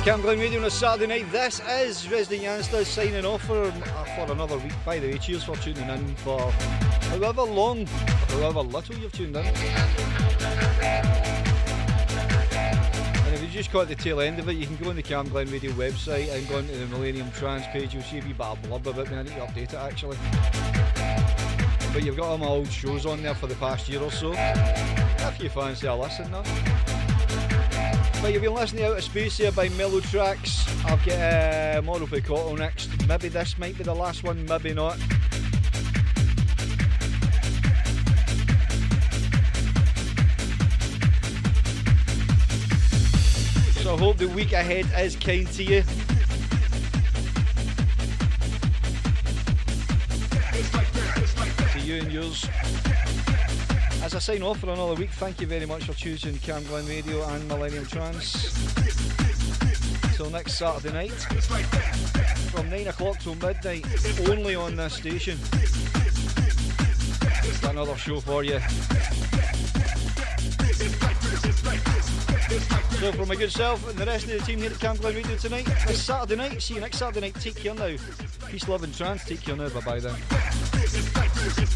Camglen 0.09 0.39
Radio 0.39 0.59
on 0.59 0.65
a 0.65 0.71
Saturday 0.71 1.05
night. 1.05 1.31
This 1.31 1.61
is 1.69 2.09
Resident 2.09 2.41
Yanzta 2.41 2.83
signing 2.83 3.25
off 3.25 3.43
for, 3.43 3.65
uh, 3.65 3.71
for 4.15 4.31
another 4.31 4.57
week. 4.57 4.73
By 4.83 4.97
the 4.97 5.07
way, 5.07 5.19
cheers 5.19 5.43
for 5.43 5.55
tuning 5.57 5.87
in 5.87 6.15
for 6.15 6.51
however 7.11 7.43
long, 7.43 7.85
however 8.29 8.61
little 8.61 8.95
you've 8.95 9.11
tuned 9.11 9.35
in. 9.35 9.45
And 9.45 9.55
if 13.35 13.41
you 13.43 13.49
just 13.49 13.71
caught 13.71 13.87
the 13.87 13.93
tail 13.93 14.19
end 14.19 14.39
of 14.39 14.49
it, 14.49 14.53
you 14.53 14.65
can 14.65 14.77
go 14.77 14.89
on 14.89 14.95
the 14.95 15.03
Camglen 15.03 15.51
Radio 15.51 15.69
website 15.73 16.33
and 16.35 16.49
go 16.49 16.57
onto 16.57 16.75
the 16.75 16.87
Millennium 16.87 17.31
Trance 17.33 17.67
page. 17.67 17.93
You'll 17.93 18.01
see 18.01 18.17
a 18.17 18.21
wee 18.23 18.33
bit 18.33 18.41
of 18.47 18.59
blurb 18.63 18.87
about 18.87 19.11
me. 19.11 19.15
I 19.15 19.21
need 19.21 19.33
to 19.33 19.41
update 19.41 19.73
it 19.73 19.75
actually. 19.75 20.17
But 21.93 22.03
you've 22.03 22.17
got 22.17 22.29
all 22.29 22.39
my 22.39 22.47
old 22.47 22.71
shows 22.71 23.05
on 23.05 23.21
there 23.21 23.35
for 23.35 23.45
the 23.45 23.53
past 23.53 23.87
year 23.87 24.01
or 24.01 24.09
so. 24.09 24.33
If 24.33 25.39
you 25.39 25.49
fancy 25.49 25.85
a 25.85 25.93
listen, 25.93 26.31
though. 26.31 26.78
But 28.21 28.33
you've 28.33 28.41
been 28.43 28.53
listening 28.53 28.83
Out 28.83 28.97
of 28.97 29.03
Space 29.03 29.37
here 29.37 29.51
by 29.53 29.69
Mellow 29.69 30.01
Trax. 30.01 30.67
I've 30.85 31.03
got 31.05 31.77
uh, 31.77 31.81
Mauro 31.81 32.05
Picotto 32.05 32.57
next. 32.57 32.89
Maybe 33.07 33.29
this 33.29 33.57
might 33.57 33.77
be 33.77 33.85
the 33.85 33.95
last 33.95 34.23
one, 34.23 34.45
maybe 34.45 34.73
not. 34.73 34.97
So 43.81 43.95
I 43.95 43.97
hope 43.97 44.17
the 44.17 44.27
week 44.35 44.51
ahead 44.51 44.87
is 44.99 45.15
kind 45.15 45.47
to 45.53 45.63
you. 45.63 45.83
Sign 54.29 54.43
off 54.43 54.59
for 54.59 54.69
another 54.69 54.93
week, 54.93 55.09
thank 55.09 55.41
you 55.41 55.47
very 55.47 55.65
much 55.65 55.85
for 55.85 55.93
choosing 55.93 56.35
Camglen 56.35 56.87
Radio 56.87 57.27
and 57.29 57.47
Millennium 57.47 57.83
Trance. 57.87 58.53
Till 60.15 60.29
next 60.29 60.53
Saturday 60.53 60.93
night, 60.93 61.19
from 62.51 62.69
9 62.69 62.89
o'clock 62.89 63.17
till 63.17 63.33
midnight, 63.33 63.83
only 64.29 64.53
on 64.53 64.75
this 64.75 64.93
station. 64.93 65.35
Got 67.63 67.71
another 67.71 67.97
show 67.97 68.19
for 68.19 68.43
you. 68.43 68.59
So, 72.99 73.11
from 73.13 73.29
my 73.29 73.35
good 73.35 73.51
self 73.51 73.89
and 73.89 73.97
the 73.97 74.05
rest 74.05 74.25
of 74.25 74.39
the 74.39 74.45
team 74.45 74.59
here 74.59 74.69
at 74.69 74.77
Camglen 74.77 75.15
Radio 75.15 75.37
tonight, 75.37 75.65
this 75.87 76.03
Saturday 76.03 76.35
night, 76.35 76.61
see 76.61 76.75
you 76.75 76.81
next 76.81 76.99
Saturday 76.99 77.21
night. 77.21 77.41
Take 77.41 77.55
care 77.55 77.73
now. 77.73 77.95
Peace, 78.47 78.67
love, 78.67 78.83
and 78.83 78.95
trance. 78.95 79.25
Take 79.25 79.41
care 79.41 79.55
now. 79.55 79.69
Bye 79.69 79.99
bye 79.99 81.25
then. 81.39 81.63
It's 81.63 81.75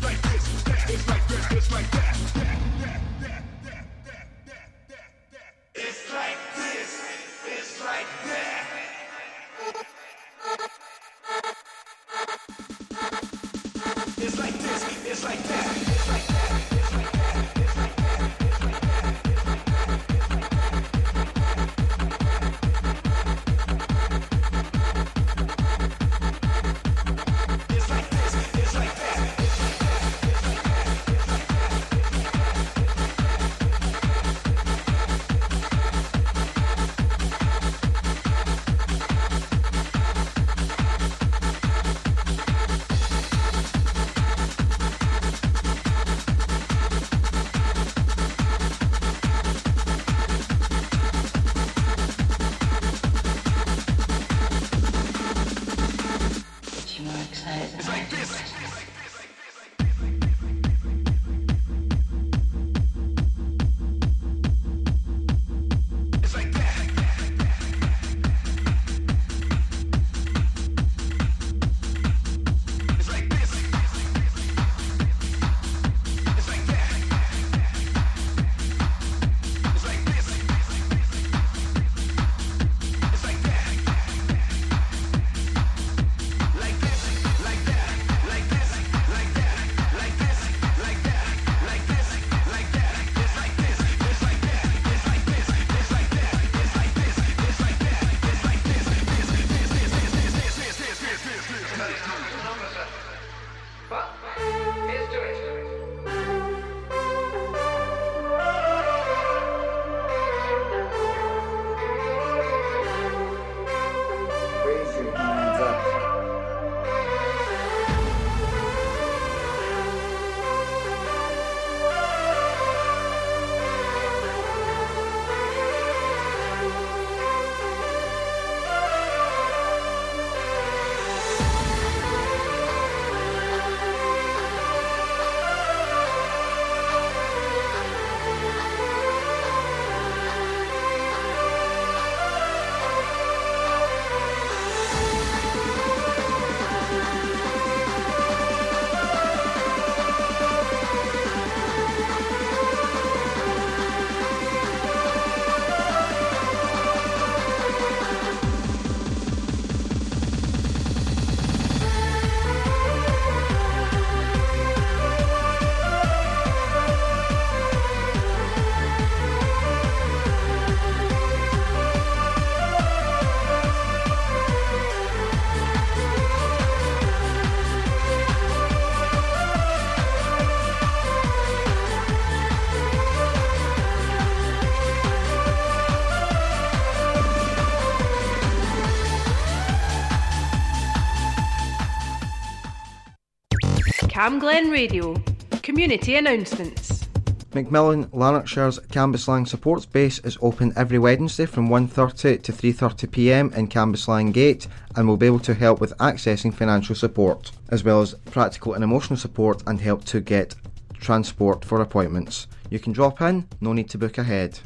Camglen 194.23 194.71
Radio. 194.71 195.21
Community 195.63 196.15
announcements. 196.15 197.09
Macmillan 197.53 198.05
Lanarkshire's 198.13 198.79
Cambuslang 198.79 199.45
Supports 199.45 199.85
Base 199.85 200.19
is 200.19 200.37
open 200.41 200.71
every 200.77 200.97
Wednesday 200.97 201.45
from 201.45 201.67
1.30 201.67 202.41
to 202.41 202.53
3.30pm 202.53 203.53
in 203.53 203.67
Cambuslang 203.67 204.31
Gate 204.31 204.65
and 204.95 205.09
will 205.09 205.17
be 205.17 205.25
able 205.25 205.41
to 205.41 205.53
help 205.53 205.81
with 205.81 205.97
accessing 205.97 206.53
financial 206.53 206.95
support, 206.95 207.51
as 207.67 207.83
well 207.83 207.99
as 207.99 208.13
practical 208.31 208.75
and 208.75 208.81
emotional 208.81 209.17
support 209.17 209.61
and 209.67 209.81
help 209.81 210.05
to 210.05 210.21
get 210.21 210.55
transport 210.93 211.65
for 211.65 211.81
appointments. 211.81 212.47
You 212.69 212.79
can 212.79 212.93
drop 212.93 213.19
in, 213.19 213.45
no 213.59 213.73
need 213.73 213.89
to 213.89 213.97
book 213.97 214.17
ahead. 214.17 214.57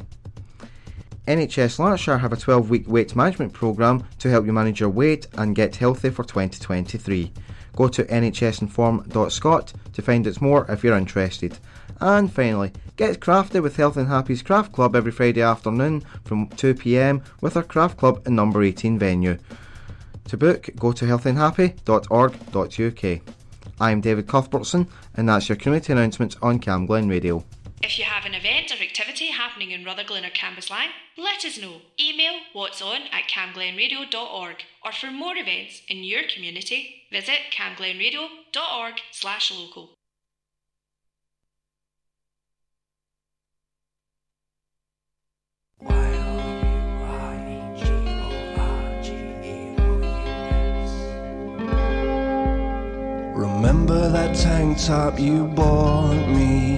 NHS 1.26 1.80
Lanarkshire 1.80 2.18
have 2.18 2.32
a 2.32 2.36
12 2.36 2.70
week 2.70 2.88
weight 2.88 3.16
management 3.16 3.54
programme 3.54 4.06
to 4.20 4.30
help 4.30 4.46
you 4.46 4.52
manage 4.52 4.78
your 4.78 4.90
weight 4.90 5.26
and 5.36 5.56
get 5.56 5.74
healthy 5.74 6.10
for 6.10 6.22
2023. 6.22 7.32
Go 7.78 7.86
to 7.86 8.02
nhsinform.scot 8.06 9.72
to 9.92 10.02
find 10.02 10.26
out 10.26 10.40
more 10.40 10.66
if 10.68 10.82
you're 10.82 10.96
interested. 10.96 11.58
And 12.00 12.32
finally, 12.32 12.72
get 12.96 13.20
crafty 13.20 13.60
with 13.60 13.76
Health 13.76 13.96
and 13.96 14.08
Happy's 14.08 14.42
Craft 14.42 14.72
Club 14.72 14.96
every 14.96 15.12
Friday 15.12 15.42
afternoon 15.42 16.02
from 16.24 16.48
2pm 16.48 17.22
with 17.40 17.56
our 17.56 17.62
Craft 17.62 17.96
Club 17.96 18.26
in 18.26 18.34
number 18.34 18.64
18 18.64 18.98
venue. 18.98 19.38
To 20.26 20.36
book, 20.36 20.70
go 20.74 20.90
to 20.90 21.04
healthandhappy.org.uk. 21.04 23.20
I'm 23.80 24.00
David 24.00 24.26
Cuthbertson, 24.26 24.88
and 25.14 25.28
that's 25.28 25.48
your 25.48 25.54
community 25.54 25.92
announcements 25.92 26.36
on 26.42 26.58
Camglen 26.58 27.08
Radio. 27.08 27.44
If 27.80 27.96
you 27.96 28.06
have 28.06 28.24
an 28.24 28.34
event 28.34 28.72
or 28.72 28.82
activity 28.82 28.97
happening 29.26 29.70
in 29.72 29.84
Rutherglen 29.84 30.24
or 30.24 30.30
Cambuslang, 30.30 30.88
let 31.16 31.44
us 31.44 31.58
know. 31.58 31.82
Email 32.00 32.40
what's 32.52 32.80
on 32.80 33.02
at 33.12 33.28
camglenradio.org 33.28 34.56
or 34.84 34.92
for 34.92 35.10
more 35.10 35.36
events 35.36 35.82
in 35.88 36.04
your 36.04 36.22
community, 36.32 37.02
visit 37.10 37.38
camglenradio.org 37.52 38.94
slash 39.10 39.52
local. 39.52 39.90
Remember 53.34 54.08
that 54.10 54.36
tank 54.36 54.78
top 54.78 55.18
you 55.18 55.44
bought 55.46 56.28
me? 56.28 56.77